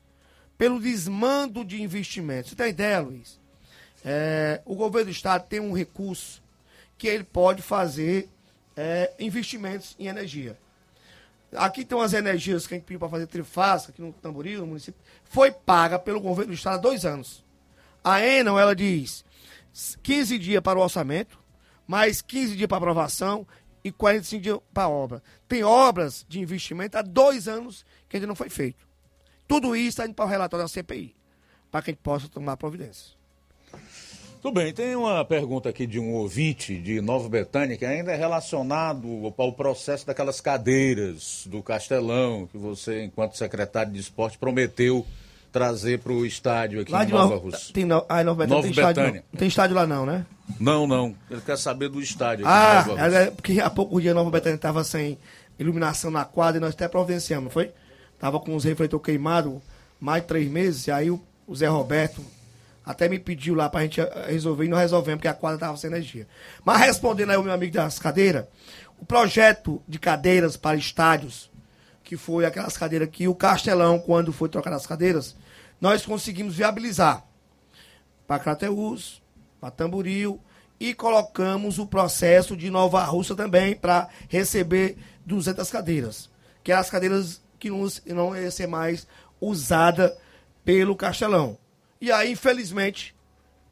[0.57, 2.49] Pelo desmando de investimentos.
[2.51, 3.39] Você tem ideia, Luiz?
[4.07, 6.43] É, o governo do Estado tem um recurso
[6.95, 8.29] que ele pode fazer
[8.77, 10.55] é, investimentos em energia.
[11.55, 14.67] Aqui tem umas energias que a gente pediu para fazer trifásica, aqui no Tamboril, no
[14.67, 17.43] município, foi paga pelo governo do Estado há dois anos.
[18.03, 19.25] A Enel, ela diz
[20.03, 21.39] 15 dias para o orçamento,
[21.87, 23.47] mais 15 dias para aprovação
[23.83, 25.23] e 45 dias para obra.
[25.47, 28.87] Tem obras de investimento há dois anos que ainda não foi feito.
[29.47, 31.15] Tudo isso está indo para o relatório da CPI,
[31.71, 33.14] para que a gente possa tomar providências.
[34.45, 38.15] Tudo bem, tem uma pergunta aqui de um ouvinte de Nova Betânia que ainda é
[38.15, 45.03] relacionado ao processo daquelas cadeiras do Castelão que você, enquanto secretário de esporte, prometeu
[45.51, 47.73] trazer para o estádio aqui Lá em de Nova Nova, Rússia.
[47.73, 49.21] tem, no, ah, Nova Betânia, Nova tem estádio, Betânia.
[49.21, 49.27] não.
[49.33, 50.25] Não tem estádio lá não, né?
[50.59, 51.15] Não, não.
[51.31, 53.17] Ele quer saber do estádio aqui Ah, em Nova Rússia.
[53.21, 55.17] era porque há pouco dia Nova Betânia estava sem
[55.57, 57.71] iluminação na quadra e nós até providenciamos, não foi?
[58.19, 59.55] Tava com os refletores queimados
[59.99, 61.19] mais de três meses, e aí o
[61.55, 62.21] Zé Roberto,
[62.85, 65.77] Até me pediu lá pra gente eh, resolver e não resolvemos, porque a quadra tava
[65.77, 66.27] sem energia.
[66.63, 68.45] Mas respondendo aí o meu amigo das cadeiras,
[68.99, 71.51] o projeto de cadeiras para estádios,
[72.03, 75.35] que foi aquelas cadeiras que o Castelão, quando foi trocar as cadeiras,
[75.81, 77.25] nós conseguimos viabilizar
[78.27, 79.21] para Crateus,
[79.59, 80.39] para Tamboril
[80.79, 86.29] e colocamos o processo de Nova Russa também para receber 200 cadeiras,
[86.63, 89.07] que é as cadeiras que não, não ia ser mais
[89.41, 90.15] usada
[90.63, 91.57] pelo Castelão.
[91.99, 93.15] E aí, infelizmente,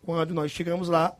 [0.03, 1.15] quando nós chegamos lá,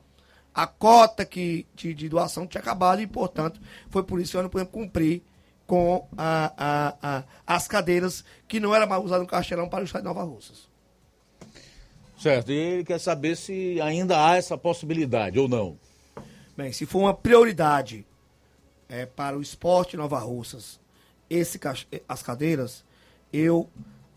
[0.54, 3.60] a cota que, de, de doação tinha acabado e, portanto,
[3.90, 5.22] foi por isso que nós não podemos cumprir
[5.66, 9.86] com a, a, a, as cadeiras que não eram mais usadas no Castelão para o
[9.86, 10.70] Estado de Nova Russas.
[12.18, 15.78] Certo, e ele quer saber se ainda há essa possibilidade ou não.
[16.56, 18.06] Bem, se for uma prioridade
[18.88, 20.80] é, para o esporte Nova Russas,
[21.30, 21.60] esse,
[22.08, 22.86] as cadeiras,
[23.32, 23.68] eu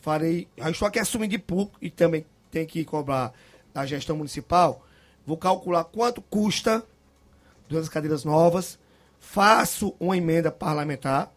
[0.00, 0.46] farei.
[0.58, 2.26] Já estou aqui assumindo de público e também
[2.56, 3.34] tem que cobrar
[3.74, 4.82] da gestão municipal.
[5.26, 6.82] Vou calcular quanto custa
[7.68, 8.78] duas cadeiras novas,
[9.20, 11.30] faço uma emenda parlamentar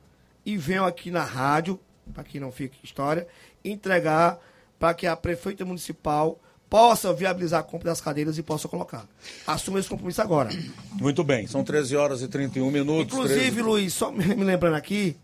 [0.45, 1.77] e venho aqui na rádio,
[2.13, 3.27] para que não fique história,
[3.65, 4.39] entregar
[4.79, 6.39] para que a prefeita municipal
[6.69, 9.05] possa viabilizar a compra das cadeiras e possa colocar.
[9.45, 10.49] Assumo esse compromisso agora.
[10.93, 13.13] Muito bem, são 13 horas e 31 minutos.
[13.13, 13.61] Inclusive, 13...
[13.61, 15.17] Luiz, só me lembrando aqui.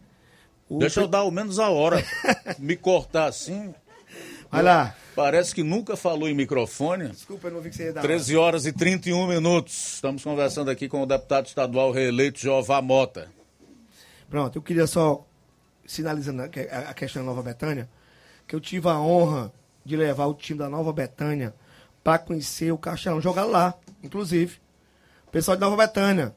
[0.70, 2.04] Deixa eu dar ao menos a hora.
[2.60, 3.74] me cortar assim.
[4.52, 4.96] Vai lá.
[5.16, 7.10] Parece que nunca falou em microfone.
[7.10, 8.02] Desculpa, eu não vi que você ia dar.
[8.02, 9.96] 13 horas e 31 minutos.
[9.96, 13.30] Estamos conversando aqui com o deputado estadual reeleito Jeová Mota.
[14.30, 15.26] Pronto, eu queria só,
[15.86, 17.90] sinalizando a questão da Nova Betânia,
[18.48, 19.54] que eu tive a honra
[19.86, 21.54] de levar o time da Nova Betânia
[22.04, 23.74] para conhecer o Caixão, jogar lá,
[24.04, 24.60] inclusive.
[25.28, 26.36] O pessoal de Nova Betânia.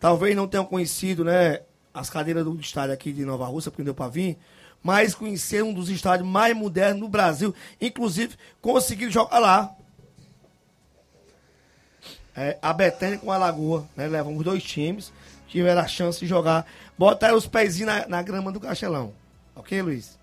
[0.00, 1.60] Talvez não tenham conhecido, né,
[1.92, 4.38] as cadeiras do estádio aqui de Nova Rússia, porque não deu para vir,
[4.84, 7.54] mas conhecer um dos estádios mais modernos do Brasil.
[7.80, 9.74] Inclusive, conseguiram jogar lá.
[12.36, 14.06] É, a Betânia com a Lagoa, né?
[14.06, 15.10] Levam os dois times,
[15.48, 16.66] tiveram a chance de jogar.
[16.98, 19.14] Botaram os pezinhos na, na grama do Castelão.
[19.56, 20.18] Ok, Luiz?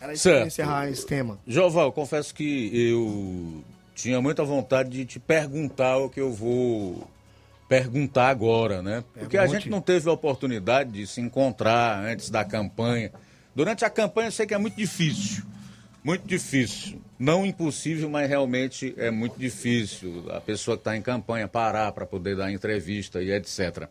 [0.00, 0.48] Era isso certo.
[0.48, 1.38] encerrar esse tema.
[1.46, 3.64] Joval, confesso que eu
[3.94, 7.08] tinha muita vontade de te perguntar o que eu vou
[7.66, 9.02] perguntar agora, né?
[9.14, 9.56] Porque Pergunte.
[9.56, 13.10] a gente não teve a oportunidade de se encontrar antes da campanha.
[13.54, 15.44] Durante a campanha eu sei que é muito difícil.
[16.02, 17.00] Muito difícil.
[17.18, 22.04] Não impossível, mas realmente é muito difícil a pessoa que está em campanha parar para
[22.04, 23.88] poder dar entrevista e etc.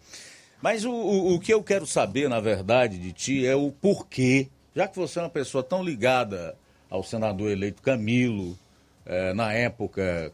[0.61, 4.49] Mas o, o, o que eu quero saber, na verdade, de ti é o porquê
[4.75, 6.55] já que você é uma pessoa tão ligada
[6.89, 8.57] ao senador eleito Camilo,
[9.05, 10.31] eh, na época,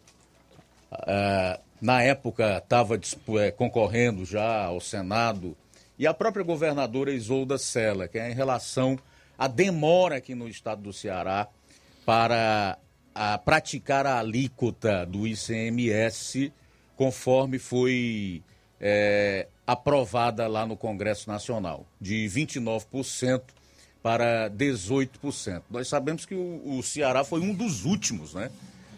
[1.07, 5.57] eh, na época estava eh, concorrendo já ao Senado,
[5.97, 8.97] e a própria governadora Isolda Sela, que é em relação
[9.39, 11.47] à demora aqui no estado do Ceará
[12.05, 12.77] para
[13.15, 16.51] a praticar a alíquota do ICMS,
[16.97, 18.43] conforme foi
[18.81, 23.41] é, aprovada lá no Congresso Nacional, de 29%
[24.03, 25.63] para 18%.
[25.69, 28.51] Nós sabemos que o, o Ceará foi um dos últimos, né?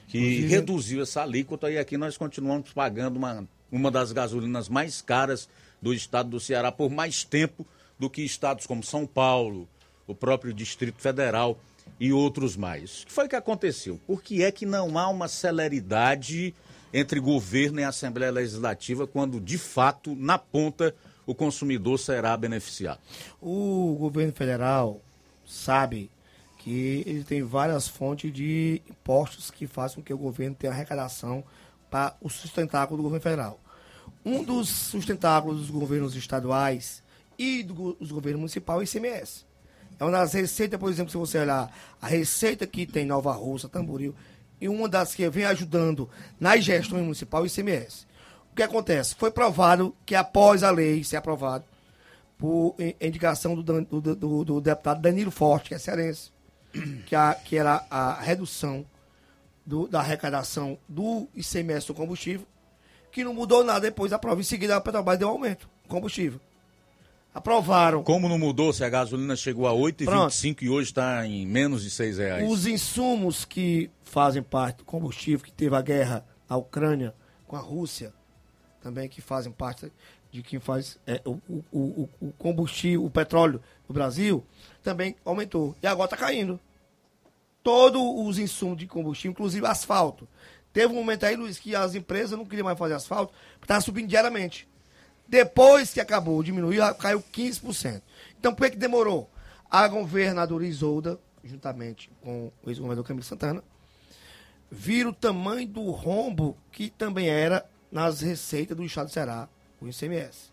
[0.07, 0.47] Que Inclusive...
[0.47, 5.47] reduziu essa alíquota e aqui nós continuamos pagando uma, uma das gasolinas mais caras
[5.79, 7.65] do estado do Ceará por mais tempo
[7.97, 9.69] do que estados como São Paulo,
[10.11, 11.57] o próprio Distrito Federal
[11.99, 13.03] e outros mais.
[13.03, 13.99] O que foi que aconteceu?
[14.05, 16.53] Por que é que não há uma celeridade
[16.93, 20.93] entre governo e Assembleia Legislativa quando, de fato, na ponta,
[21.25, 22.99] o consumidor será beneficiado?
[23.41, 25.01] O governo federal
[25.45, 26.09] sabe
[26.59, 31.43] que ele tem várias fontes de impostos que fazem com que o governo tenha arrecadação
[31.89, 33.59] para o sustentáculo do governo federal.
[34.23, 37.01] Um dos sustentáculos dos governos estaduais
[37.37, 39.50] e dos governos municipais é o ICMS.
[40.01, 41.71] É uma das receitas, por exemplo, se você olhar
[42.01, 44.15] a receita que tem Nova Rússia, Tamboril,
[44.59, 46.09] e uma das que vem ajudando
[46.39, 48.07] nas gestões municipais, é o ICMS.
[48.51, 49.13] O que acontece?
[49.13, 51.63] Foi provado que após a lei ser aprovada,
[52.35, 56.31] por indicação do, do, do, do deputado Danilo Forte, que é cearense,
[57.05, 58.83] que, a, que era a redução
[59.87, 62.47] da arrecadação do ICMS do combustível,
[63.11, 64.41] que não mudou nada depois da prova.
[64.41, 66.41] Em seguida, a Petrobras deu aumento do combustível.
[67.33, 68.03] Aprovaram.
[68.03, 71.89] Como não mudou se a gasolina chegou a 8,25 e hoje está em menos de
[71.89, 72.49] 6 reais?
[72.49, 77.15] Os insumos que fazem parte do combustível, que teve a guerra na Ucrânia
[77.47, 78.13] com a Rússia,
[78.81, 79.91] também que fazem parte
[80.29, 81.39] de quem faz é, o,
[81.71, 84.43] o, o, combustível, o petróleo no Brasil,
[84.83, 85.75] também aumentou.
[85.81, 86.59] E agora está caindo.
[87.63, 90.27] Todos os insumos de combustível, inclusive asfalto.
[90.73, 93.81] Teve um momento aí, Luiz, que as empresas não queriam mais fazer asfalto, porque estava
[93.81, 94.67] subindo diariamente.
[95.31, 98.01] Depois que acabou, diminuiu, caiu 15%.
[98.37, 99.31] Então, por que, que demorou?
[99.69, 103.63] A governadora Isolda, juntamente com o ex-governador Camilo Santana,
[104.69, 109.47] vira o tamanho do rombo que também era nas receitas do Estado do Ceará,
[109.79, 110.51] o ICMS.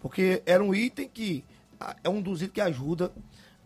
[0.00, 1.44] Porque era um item que
[2.02, 3.12] é um dos itens que ajuda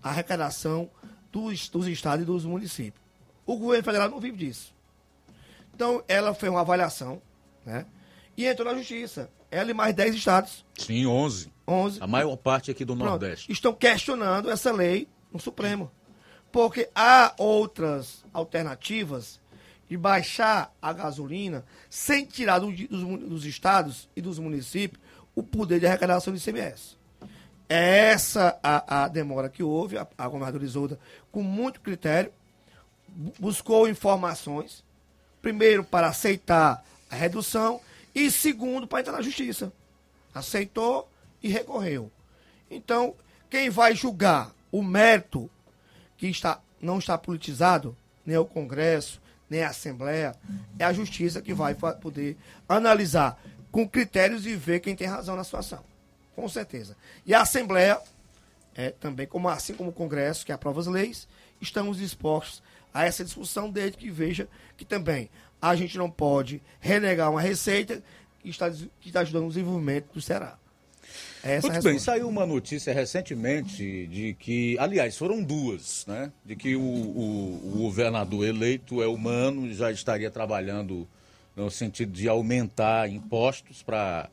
[0.03, 0.91] a arrecadação
[1.33, 3.03] dos, dos estados e dos municípios.
[3.47, 4.75] O governo federal não vive disso.
[5.75, 7.23] Então, ela fez uma avaliação,
[7.65, 7.87] né?
[8.37, 9.31] E entrou na justiça.
[9.57, 10.65] Ela e mais 10 estados.
[10.77, 11.51] Sim, 11.
[11.67, 11.99] 11.
[12.03, 13.09] A maior parte aqui do Pronto.
[13.09, 13.51] Nordeste.
[13.51, 15.91] Estão questionando essa lei no Supremo.
[16.53, 19.41] Porque há outras alternativas
[19.89, 25.01] de baixar a gasolina sem tirar do- dos, dos estados e dos municípios
[25.35, 26.97] o poder de arrecadação do ICMS.
[27.69, 30.99] É essa a, a demora que houve, a, a governadora Isolda,
[31.33, 32.33] com muito critério,
[33.09, 34.85] bu- buscou informações,
[35.43, 37.81] primeiro para aceitar a redução
[38.17, 39.71] e segundo para entrar na justiça.
[40.35, 41.07] Aceitou
[41.43, 42.11] e recorreu.
[42.71, 43.15] Então,
[43.51, 45.51] quem vai julgar o mérito
[46.17, 47.95] que está, não está politizado,
[48.25, 49.21] nem o Congresso,
[49.51, 50.35] nem a Assembleia,
[50.79, 53.39] é a Justiça que vai poder analisar
[53.71, 55.85] com critérios e ver quem tem razão na situação.
[56.35, 56.97] Com certeza.
[57.27, 58.01] E a Assembleia,
[58.75, 61.29] é, também, como, assim como o Congresso, que aprova as leis,
[61.61, 62.63] estamos dispostos
[62.95, 65.29] a essa discussão desde que veja que também
[65.71, 68.03] a gente não pode renegar uma receita
[68.41, 70.59] que está, que está ajudando o desenvolvimento do Ceará.
[71.43, 76.33] Essa é Muito bem, saiu uma notícia recentemente de que, aliás, foram duas, né?
[76.45, 81.07] De que o, o- o governador eleito é humano e já estaria trabalhando
[81.55, 84.29] no sentido de aumentar impostos para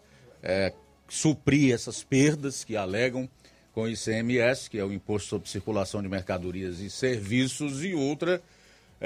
[1.08, 3.30] suprir essas perdas que alegam
[3.74, 8.42] com o ICMS, que é o Imposto sobre Circulação de Mercadorias e Serviços, e outra,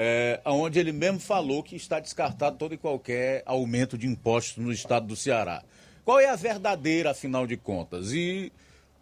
[0.00, 4.70] é, onde ele mesmo falou que está descartado todo e qualquer aumento de impostos no
[4.72, 5.62] estado do Ceará.
[6.04, 8.12] Qual é a verdadeira, afinal de contas?
[8.12, 8.52] E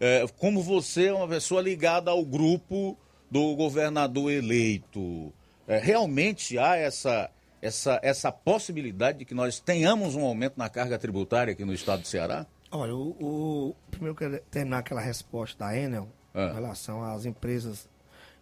[0.00, 2.96] é, como você é uma pessoa ligada ao grupo
[3.30, 5.32] do governador eleito,
[5.68, 10.98] é, realmente há essa, essa, essa possibilidade de que nós tenhamos um aumento na carga
[10.98, 12.46] tributária aqui no estado do Ceará?
[12.70, 16.48] Olha, o, o- primeiro eu quero terminar aquela resposta da Enel Ah.
[16.50, 17.88] em relação às empresas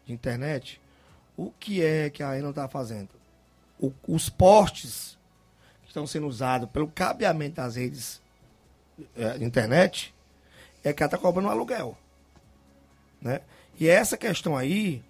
[0.07, 0.81] de internet.
[1.37, 3.11] O que é que a Enel está fazendo?
[3.81, 5.19] O- os postes
[5.83, 8.21] que estão sendo usados pelo cabeamento das redes
[9.17, 10.15] eh, de internet
[10.85, 11.99] é que ela está cobrando um aluguel.
[13.21, 13.41] Né?
[13.79, 15.03] E essa questão aí,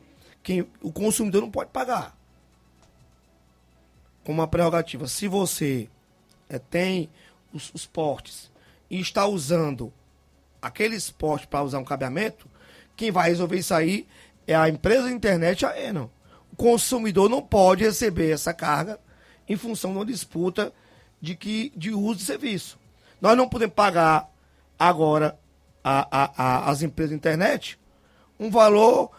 [0.42, 2.16] quem, o consumidor não pode pagar.
[4.24, 5.06] Como uma prerrogativa.
[5.06, 5.88] Se você
[6.48, 7.10] eh, tem
[7.52, 8.50] os, os portes
[8.88, 9.92] e está usando
[10.62, 12.48] aqueles postes para usar um cabeamento,
[12.96, 14.06] quem vai resolver isso aí
[14.46, 16.10] é a empresa de internet a Enel.
[16.54, 18.98] Consumidor não pode receber essa carga
[19.48, 20.72] em função de uma disputa
[21.20, 22.78] de, que, de uso de serviço.
[23.20, 24.30] Nós não podemos pagar
[24.78, 25.38] agora
[25.82, 27.78] a, a, a- as empresas de internet
[28.38, 29.10] um valor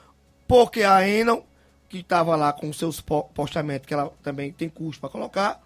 [0.47, 1.45] porque a Enel,
[1.89, 5.61] que estava lá com seus po- postamentos, que ela também tem custo para colocar,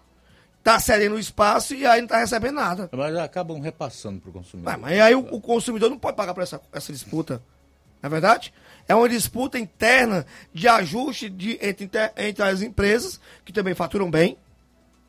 [0.58, 2.88] está cedendo o espaço e aí não está recebendo nada.
[2.92, 4.72] Mas acabam repassando para o consumidor.
[4.72, 7.42] Ah, mas aí o, o consumidor não pode pagar por essa, essa disputa.
[8.02, 8.54] Não é verdade?
[8.90, 14.36] É uma disputa interna de ajuste de, entre, entre as empresas, que também faturam bem,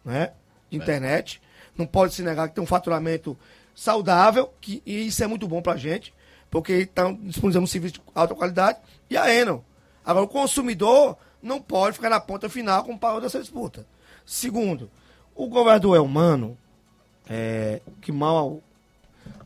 [0.06, 0.34] né?
[0.70, 1.42] De internet.
[1.76, 3.36] Não pode se negar que tem um faturamento
[3.74, 6.14] saudável, que, e isso é muito bom pra gente,
[6.52, 8.78] porque estão disponibilizando um serviço de alta qualidade,
[9.10, 9.66] e a Enel.
[10.06, 13.84] Agora, o consumidor não pode ficar na ponta final com o pau dessa disputa.
[14.24, 14.92] Segundo,
[15.34, 16.56] o governador é humano,
[17.28, 18.62] é, que mal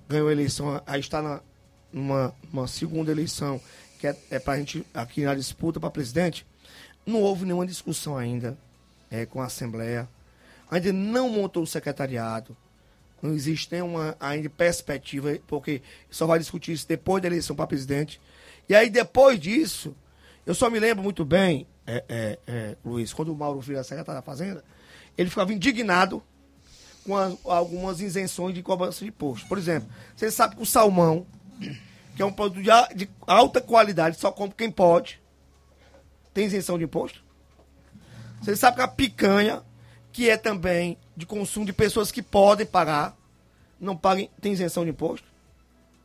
[0.10, 1.40] ganhou a eleição, aí está na,
[1.94, 3.62] numa, numa segunda eleição,
[4.14, 6.46] que é, é para a gente, aqui na disputa para presidente,
[7.06, 8.58] não houve nenhuma discussão ainda
[9.10, 10.08] é, com a Assembleia,
[10.70, 12.56] ainda não montou o secretariado,
[13.22, 18.20] não existe nenhuma ainda perspectiva, porque só vai discutir isso depois da eleição para presidente.
[18.70, 19.96] E aí, depois disso,
[20.46, 23.84] eu só me lembro muito bem, é, é, é, Luiz, quando o Mauro Filho era
[23.84, 24.64] secretário da Fazenda,
[25.18, 26.22] ele ficava indignado
[27.06, 29.48] com as- algumas isenções de cobrança de imposto.
[29.48, 31.26] Por exemplo, você sabe que o salmão,
[32.16, 32.64] que é um produto
[32.96, 35.22] de, alta qualidade, só compra quem pode,
[36.34, 37.24] tem isenção de imposto?
[38.42, 39.64] Você sabe que a picanha,
[40.12, 43.18] que é também de consumo de pessoas que podem pagar,
[43.80, 45.28] não paguem, tem isenção de imposto?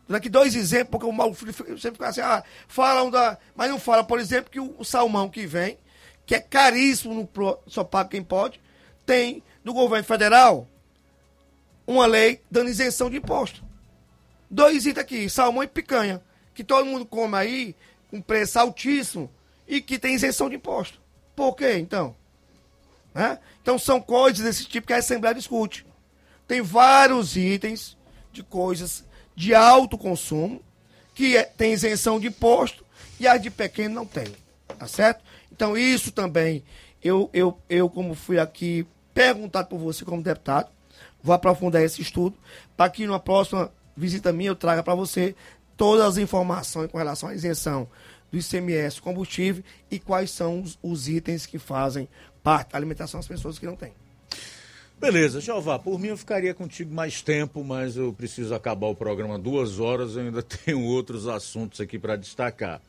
[0.09, 3.39] Vou dar aqui dois exemplos, porque o fica- sempre fica assim, ah, falam da.
[3.55, 5.79] Mas não fala, por exemplo, que o, salmão que vem,
[6.27, 8.61] que é caríssimo, no, só paga quem pode,
[9.07, 10.67] tem do governo federal
[11.87, 13.70] uma lei dando isenção de imposto.
[14.51, 16.21] Dois itens aqui, salmão e picanha,
[16.55, 17.77] que todo mundo come aí,
[18.11, 19.31] com preço altíssimo,
[19.69, 21.01] e que tem isenção de imposto.
[21.37, 22.17] Por quê, então?
[23.15, 23.39] Né?
[23.63, 25.87] Então são coisas desse tipo que a Assembleia discute.
[26.49, 27.97] Tem vários itens
[28.33, 29.05] de coisas
[29.37, 30.61] de alto consumo
[31.15, 32.85] que é- tem isenção de imposto
[33.19, 34.27] e as de pequeno não tem.
[34.79, 35.23] Tá certo?
[35.53, 36.65] Então isso também
[37.03, 40.71] Eu, eu, eu como fui aqui perguntado por você como deputado,
[41.23, 42.37] vou aprofundar esse estudo
[42.77, 45.35] para que numa próxima visita minha eu traga para você
[45.77, 47.89] todas as informações com relação à isenção
[48.33, 52.09] do ICMS combustível e quais são os, os itens que fazem
[52.43, 53.93] parte da alimentação das pessoas que não têm.
[54.99, 59.39] Beleza, Jeová, por mim eu ficaria contigo mais tempo, mas eu preciso acabar o programa
[59.39, 62.81] duas horas, eu ainda tenho outros assuntos aqui para destacar.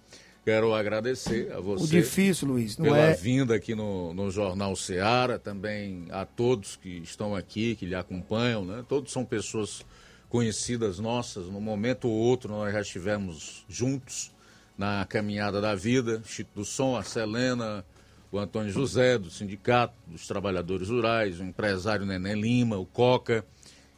[0.43, 1.83] Quero agradecer a você.
[1.83, 3.13] O difícil, Luiz, não pela é.
[3.13, 8.65] vinda aqui no, no Jornal Seara, também a todos que estão aqui, que lhe acompanham,
[8.65, 8.83] né?
[8.89, 9.85] Todos são pessoas
[10.31, 14.31] conhecidas nossas, no momento ou outro nós já estivemos juntos
[14.77, 17.85] na caminhada da vida, Chico do Som, a Selena,
[18.31, 23.43] o Antônio José, do Sindicato dos Trabalhadores Rurais, o empresário Neném Lima, o Coca,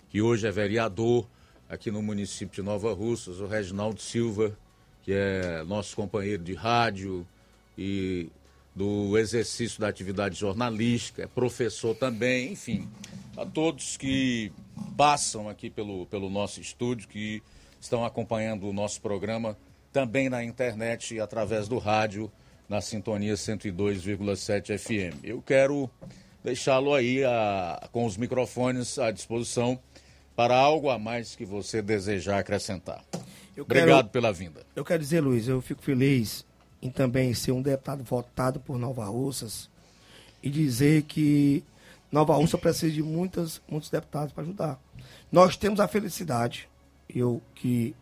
[0.10, 1.28] que hoje é vereador
[1.70, 4.58] aqui no município de Nova Russas, o Reginaldo Silva,
[5.04, 7.28] que é nosso companheiro de rádio
[7.78, 8.28] e
[8.76, 12.88] do exercício da atividade jornalística, é professor também, enfim,
[13.38, 14.52] a todos que
[14.98, 17.42] passam aqui pelo, pelo nosso estúdio, que
[17.80, 19.58] estão acompanhando o nosso programa
[19.92, 22.32] também na internet e através do rádio
[22.68, 25.20] na sintonia 102,7 FM.
[25.24, 25.90] Eu quero
[26.44, 29.80] deixá-lo aí a, com os microfones à disposição
[30.36, 33.04] para algo a mais que você desejar acrescentar.
[33.56, 34.66] Eu Obrigado quero- pela vinda.
[34.76, 36.44] Eu quero dizer, Luiz, eu fico feliz
[36.84, 39.70] em também ser um deputado votado por Nova Russas
[40.44, 41.64] e dizer que
[42.12, 44.80] Nova Russa precisa de muitas, muitos deputados para ajudar.
[45.32, 46.68] Nós temos a felicidade,
[47.10, 47.96] eu que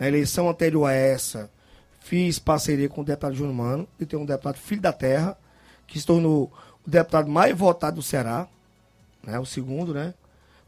[0.00, 1.48] na eleição anterior a essa
[2.00, 5.38] fiz parceria com o deputado Júnior Mano, e tem um deputado filho da terra,
[5.86, 6.52] que se tornou
[6.84, 8.48] o deputado mais votado do Ceará,
[9.22, 10.12] né, o segundo, né?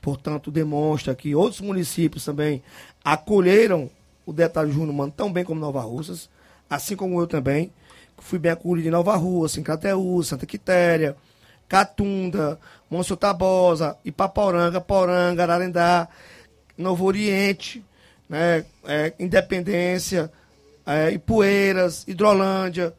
[0.01, 2.63] Portanto, demonstra que outros municípios também
[3.05, 3.91] acolheram
[4.25, 6.31] o deputado Júnior Mano tão bem como Nova Russas,
[6.69, 7.73] assim como eu também,
[8.19, 11.17] fui bem acolhido em Nova Rússia, em Crateús, Santa Quitéria,
[11.69, 12.59] Catunda,
[12.91, 16.09] Monsenhor Tabosa, Ipaporanga, Poranga, Ararendá,
[16.77, 17.85] Novo Oriente,
[18.29, 20.31] né, é, Independência,
[20.85, 22.95] é, Ipueiras, Hidrolândia,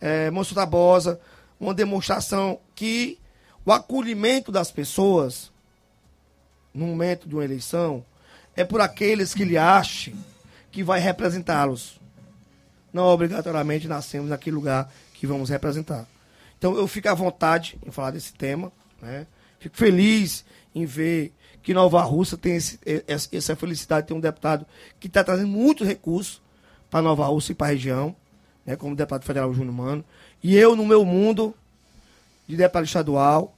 [0.00, 1.20] é, Tabosa,
[1.58, 3.18] uma demonstração que
[3.64, 5.50] o acolhimento das pessoas
[6.72, 8.04] no momento de uma eleição
[8.56, 10.14] é por aqueles que lhe achem
[10.70, 11.99] que vai representá-los.
[12.92, 16.06] Não obrigatoriamente nascemos naquele lugar que vamos representar.
[16.58, 19.26] Então eu fico à vontade em falar desse tema, né?
[19.58, 20.44] Fico feliz
[20.74, 24.64] em ver que Nova Russa tem esse- essa felicidade de ter um deputado
[24.98, 26.40] que está trazendo muitos recursos
[26.90, 28.16] para Nova Russa e para a região,
[28.64, 28.76] né?
[28.76, 30.04] como deputado federal Júnior Mano.
[30.42, 31.54] E eu, no meu mundo
[32.48, 33.54] de deputado estadual,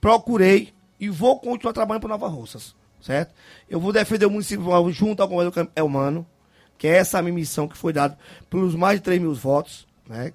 [0.00, 3.32] procurei e vou continuar trabalhando para Nova Russas, certo?
[3.68, 6.26] Eu vou defender o município junto ao governador Elmano,
[6.78, 8.18] que é essa missão que foi dada
[8.50, 10.32] pelos mais de 3 mil votos, né?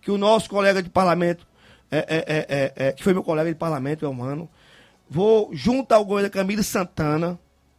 [0.00, 1.46] Que o nosso colega de parlamento,
[1.90, 4.48] é, é, é, é, é, que foi meu colega de parlamento, Elmano,
[5.08, 7.38] vou, junto ao governador Camilo Santana,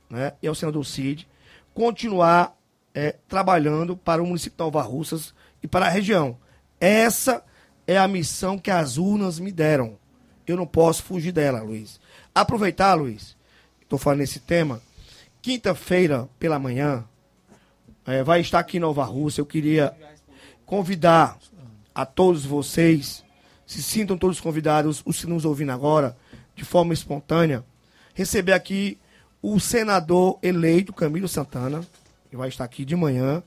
[0.10, 0.34] né?
[0.41, 1.27] E ao senador Cid,
[1.73, 2.56] continuar
[2.94, 6.38] é, trabalhando para o município de Nova Russas e para a região.
[6.80, 7.44] Essa
[7.86, 9.98] é a missão que as urnas me deram.
[10.45, 11.99] Eu não posso fugir dela, Luiz.
[12.34, 13.38] Aproveitar, Luiz,
[13.81, 14.81] estou falando nesse tema.
[15.41, 17.06] Quinta-feira, pela manhã,
[18.10, 19.41] eh, vai estar aqui em Nova Rússia.
[19.41, 19.95] Eu queria
[20.65, 21.38] convidar
[21.94, 23.23] a todos vocês,
[23.65, 26.18] se sintam todos convidados, os que nos ouvindo agora,
[26.56, 27.64] de forma espontânea,
[28.14, 28.98] receber aqui
[29.41, 31.86] o senador eleito Camilo Santana,
[32.30, 33.41] que vai estar aqui de manhã,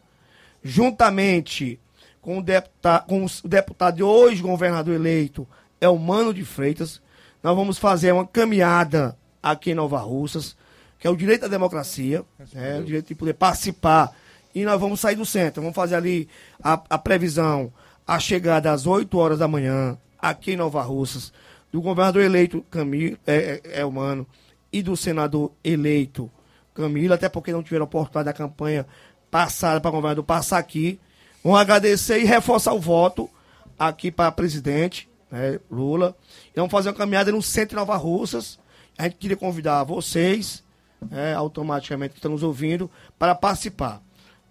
[0.62, 1.78] juntamente
[2.20, 5.46] com o deputado, com o deputado e hoje governador eleito,
[5.80, 7.02] Elmano de Freitas.
[7.42, 10.56] Nós vamos fazer uma caminhada aqui em Nova Russas,
[10.98, 14.16] que é o direito à democracia, né, o direito de poder participar.
[14.54, 16.28] E nós vamos sair do centro, vamos fazer ali
[16.62, 17.72] a, a previsão,
[18.06, 21.32] a chegada às 8 horas da manhã, aqui em Nova Russas,
[21.70, 24.26] do governador eleito Camilo, é, é, Elmano
[24.72, 26.30] e do senador eleito
[26.74, 28.86] Camilo, até porque não tiveram oportunidade da campanha
[29.30, 31.00] passada para o governador passar aqui.
[31.42, 33.28] Vamos agradecer e reforçar o voto
[33.78, 36.14] aqui para presidente, né, Lula.
[36.54, 38.58] E vamos fazer uma caminhada no centro de Nova Russas.
[38.96, 40.62] A gente queria convidar vocês,
[41.10, 44.02] né, automaticamente que estão nos ouvindo, para participar.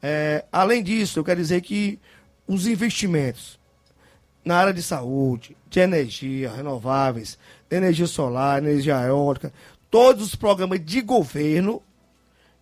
[0.02, 2.00] É, além disso, eu quero dizer que
[2.48, 3.60] os investimentos
[4.44, 7.38] na área de saúde, de energia renováveis,
[7.70, 9.54] energia solar, energia eólica,
[9.90, 11.82] todos os programas de governo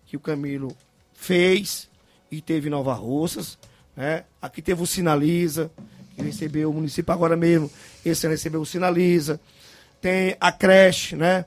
[0.06, 0.76] que o Camilo
[1.14, 1.88] fez
[2.30, 3.58] e teve em Nova Russas,
[3.96, 4.24] né?
[4.40, 5.70] Aqui teve o Sinaliza,
[6.14, 7.70] que recebeu o município agora mesmo,
[8.04, 9.40] esse ano recebeu o Sinaliza.
[10.00, 11.44] Tem a creche, né?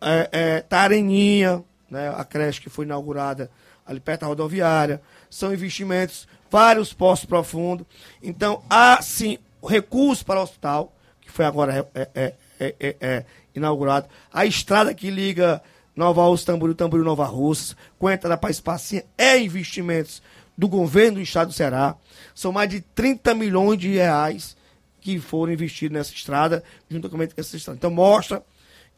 [0.00, 2.08] É, é, Tareninha, né?
[2.16, 3.50] A creche que foi inaugurada
[3.86, 5.00] ali perto da rodoviária.
[5.30, 7.86] São investimentos, vários postos profundos.
[8.22, 13.24] Então, há sim recurso para o hospital, que foi agora é, é, é, é, é
[13.54, 14.08] inaugurado.
[14.32, 15.62] A estrada que liga
[15.94, 20.22] Nova Rússia, Tamboril, Tamboril, Nova Rússia, com a entrada para Espacinha, é investimentos
[20.56, 21.96] do governo do estado do Ceará.
[22.34, 24.56] São mais de 30 milhões de reais
[25.00, 27.76] que foram investidos nessa estrada, juntamente com essa estrada.
[27.76, 28.42] Então mostra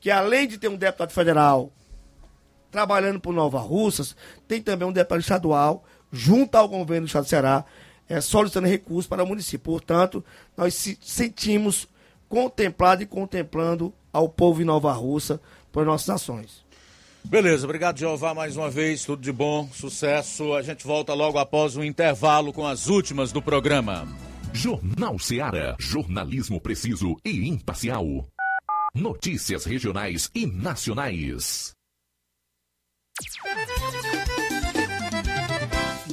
[0.00, 1.72] que além de ter um deputado federal
[2.70, 4.14] trabalhando por Nova Russas,
[4.46, 7.64] tem também um deputado estadual, junto ao governo do estado do Ceará,
[8.08, 9.72] é, solicitando recursos para o município.
[9.72, 10.24] Portanto,
[10.56, 11.88] nós se sentimos
[12.28, 16.64] contemplados e contemplando ao povo de Nova Russa por nossas ações.
[17.24, 20.54] Beleza, obrigado Jeová mais uma vez, tudo de bom, sucesso.
[20.54, 24.06] A gente volta logo após o intervalo com as últimas do programa.
[24.52, 28.06] Jornal Seara, jornalismo preciso e imparcial.
[28.94, 31.74] Notícias regionais e nacionais.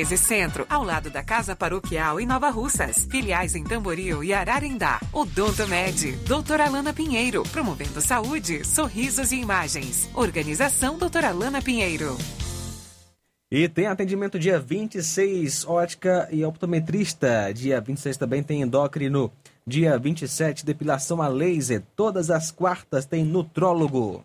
[0.00, 3.06] 1213 Centro, ao lado da Casa Paroquial em Nova Russas.
[3.10, 5.00] Filiais em Tamboril e Ararindá.
[5.12, 10.08] Odonto Med, doutora Alana Pinheiro, promovendo saúde, sorrisos e imagens.
[10.14, 12.16] Organização doutora Alana Pinheiro.
[13.50, 17.52] E tem atendimento dia 26, ótica e optometrista.
[17.52, 19.30] Dia 26 também tem endócrino.
[19.66, 21.82] Dia 27, depilação a laser.
[21.96, 24.24] Todas as quartas tem nutrólogo.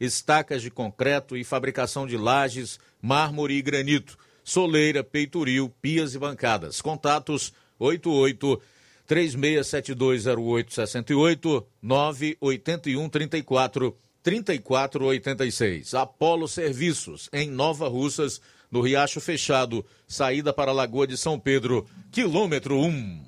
[0.00, 6.80] estacas de concreto e fabricação de lajes, mármore e granito, soleira, peitoril, pias e bancadas.
[6.80, 8.60] Contatos 88
[9.08, 15.94] 36720868 981 34 3486.
[15.94, 18.40] Apolo Serviços, em Nova Russas,
[18.70, 23.22] no Riacho Fechado, saída para a Lagoa de São Pedro, quilômetro 1.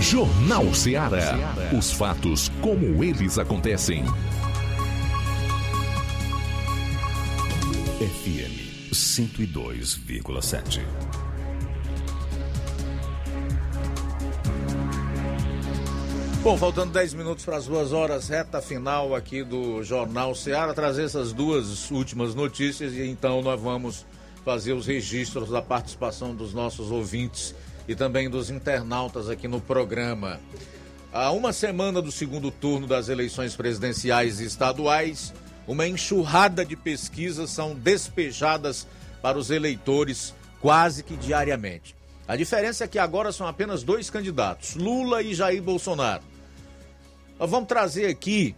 [0.00, 1.34] Jornal Ceará.
[1.76, 4.04] Os fatos como eles acontecem.
[7.98, 10.84] FM 102,7.
[16.42, 21.04] Bom, faltando 10 minutos para as duas horas, reta final aqui do Jornal Ceará, trazer
[21.04, 24.04] essas duas últimas notícias e então nós vamos
[24.44, 27.54] fazer os registros da participação dos nossos ouvintes
[27.88, 30.38] e também dos internautas aqui no programa.
[31.10, 35.32] Há uma semana do segundo turno das eleições presidenciais e estaduais,
[35.66, 38.86] uma enxurrada de pesquisas são despejadas
[39.20, 41.96] para os eleitores quase que diariamente.
[42.28, 46.22] A diferença é que agora são apenas dois candidatos, Lula e Jair Bolsonaro.
[47.38, 48.54] Nós vamos trazer aqui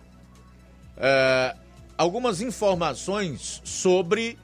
[0.96, 1.54] é,
[1.96, 4.38] algumas informações sobre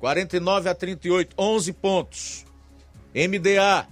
[0.00, 2.44] 49 a 38, 11 pontos.
[3.14, 3.86] MDA,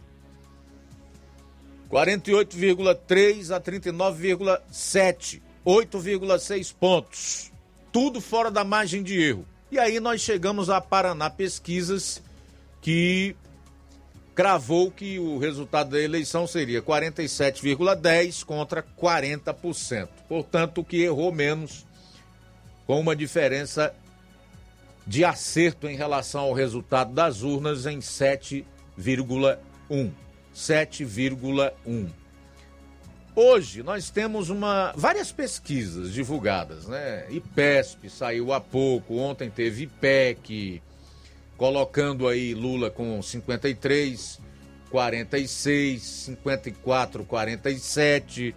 [1.90, 7.52] 48,3 a 39,7, 8,6 pontos.
[7.92, 9.46] Tudo fora da margem de erro.
[9.70, 12.22] E aí nós chegamos a Paraná Pesquisas,
[12.80, 13.36] que
[14.34, 20.08] cravou que o resultado da eleição seria 47,10 contra 40%.
[20.28, 21.86] Portanto, que errou menos,
[22.86, 23.94] com uma diferença
[25.06, 30.10] de acerto em relação ao resultado das urnas em 7,1.
[30.54, 32.19] 7,1.
[33.34, 37.26] Hoje nós temos uma várias pesquisas divulgadas, né?
[37.30, 40.82] IPESP saiu há pouco, ontem teve IPEC,
[41.56, 44.40] colocando aí Lula com 53,
[44.90, 48.54] 46, 54, 47.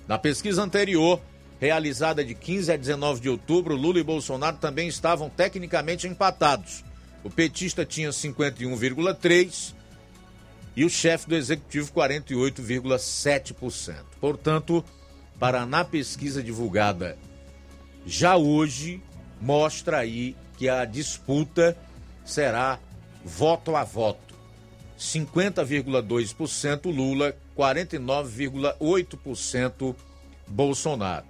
[0.08, 1.22] Na pesquisa anterior,
[1.60, 6.84] realizada de 15 a 19 de outubro, Lula e Bolsonaro também estavam tecnicamente empatados.
[7.24, 9.76] O petista tinha 51,3%
[10.76, 13.96] e o chefe do executivo 48,7%.
[14.20, 14.84] Portanto,
[15.40, 17.18] Paraná Pesquisa divulgada
[18.06, 19.02] já hoje
[19.40, 21.78] mostra aí que a disputa
[22.26, 22.80] será
[23.24, 24.33] voto a voto.
[25.04, 29.96] 50,2% Lula, 49,8%
[30.48, 31.26] Bolsonaro.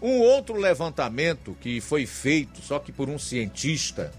[0.00, 4.12] Um outro levantamento que foi feito, só que por um cientista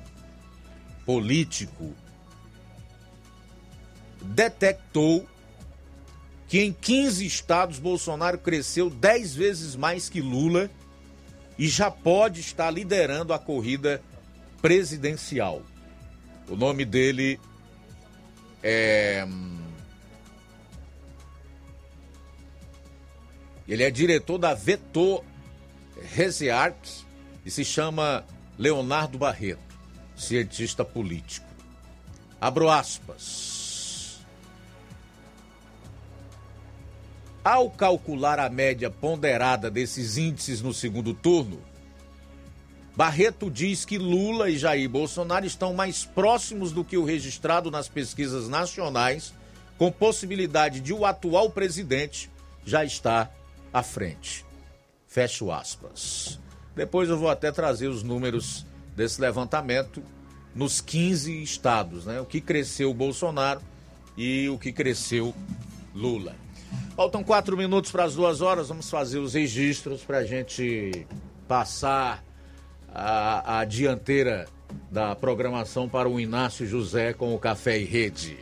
[1.06, 1.96] político,
[4.22, 5.26] detectou
[6.48, 10.70] que em 15 estados Bolsonaro cresceu 10 vezes mais que Lula
[11.58, 14.02] e já pode estar liderando a corrida
[14.62, 15.62] presidencial.
[16.50, 17.40] O nome dele
[18.64, 19.28] é.
[23.68, 25.24] Ele é diretor da Vetor
[26.16, 27.06] Research
[27.46, 28.26] e se chama
[28.58, 29.78] Leonardo Barreto,
[30.16, 31.48] cientista político.
[32.40, 34.22] Abro aspas.
[37.44, 41.62] Ao calcular a média ponderada desses índices no segundo turno,
[42.96, 47.88] Barreto diz que Lula e Jair Bolsonaro estão mais próximos do que o registrado nas
[47.88, 49.34] pesquisas nacionais,
[49.78, 52.30] com possibilidade de o atual presidente
[52.64, 53.34] já estar
[53.74, 54.46] à frente.
[55.08, 56.40] Fecho aspas.
[56.76, 58.66] Depois eu vou até trazer os números
[58.96, 60.04] desse levantamento
[60.54, 62.22] nos 15 estados, né?
[62.22, 63.62] O que cresceu Bolsonaro
[64.16, 65.34] e o que cresceu
[65.96, 66.36] Lula.
[66.96, 71.08] Faltam quatro minutos para as duas horas, vamos fazer os registros para a gente
[71.48, 72.24] passar
[72.94, 74.48] a, a dianteira
[74.92, 78.38] da programação para o Inácio José com o Café e Rede.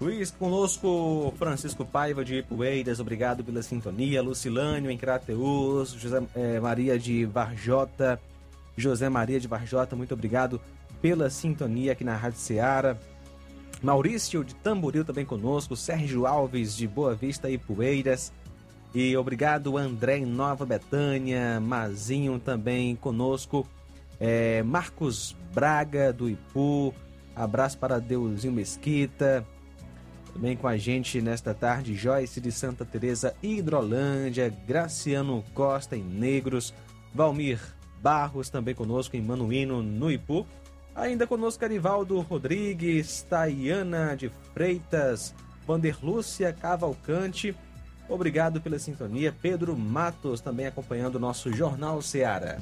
[0.00, 4.22] Luiz, conosco Francisco Paiva de Ipueiras, obrigado pela sintonia.
[4.22, 8.20] Lucilânio em Crateus, José eh, Maria de Varjota,
[8.76, 10.60] José Maria de Varjota, muito obrigado
[11.00, 12.96] pela sintonia aqui na Rádio Ceará.
[13.82, 18.32] Maurício de Tamboril também conosco, Sérgio Alves de Boa Vista e Poeiras.
[18.98, 23.68] E obrigado André em Nova Betânia, Mazinho também conosco.
[24.18, 26.94] É, Marcos Braga do Ipu,
[27.34, 29.46] abraço para Deusinho Mesquita.
[30.32, 36.72] Também com a gente nesta tarde, Joyce de Santa Teresa, Hidrolândia, Graciano Costa em Negros,
[37.14, 37.60] Valmir
[38.00, 40.46] Barros também conosco em Manuíno, no Ipu.
[40.94, 45.34] Ainda conosco Arivaldo Rodrigues, Tayana de Freitas,
[45.66, 47.54] Vanderlúcia Cavalcante.
[48.08, 49.34] Obrigado pela sintonia.
[49.42, 52.58] Pedro Matos também acompanhando o nosso Jornal Seara.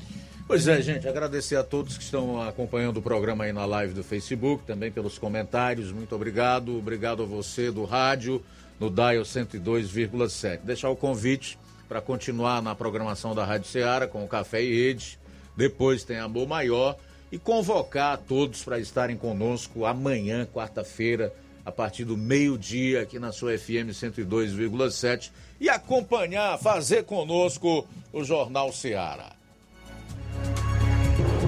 [0.46, 4.04] Pois é, gente, agradecer a todos que estão acompanhando o programa aí na live do
[4.04, 5.90] Facebook, também pelos comentários.
[5.90, 6.76] Muito obrigado.
[6.76, 8.42] Obrigado a você do rádio,
[8.78, 10.60] no Dial 102,7.
[10.62, 11.58] Deixar o convite
[11.88, 15.18] para continuar na programação da Rádio Ceará com o Café e Rede.
[15.56, 16.96] Depois tem Amor Maior
[17.32, 21.32] e convocar a todos para estarem conosco amanhã, quarta-feira,
[21.64, 25.30] a partir do meio-dia, aqui na sua FM 102,7
[25.60, 29.32] e acompanhar, fazer conosco o Jornal Ceará.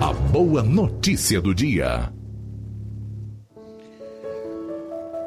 [0.01, 2.13] A boa notícia do dia.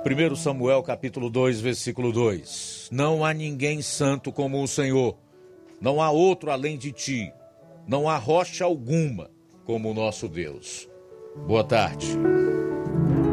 [0.06, 2.90] 1 Samuel capítulo 2, versículo 2.
[2.92, 5.18] Não há ninguém santo como o Senhor.
[5.82, 7.32] Não há outro além de ti.
[7.88, 9.30] Não há rocha alguma
[9.66, 10.88] como o nosso Deus.
[11.48, 12.08] Boa tarde.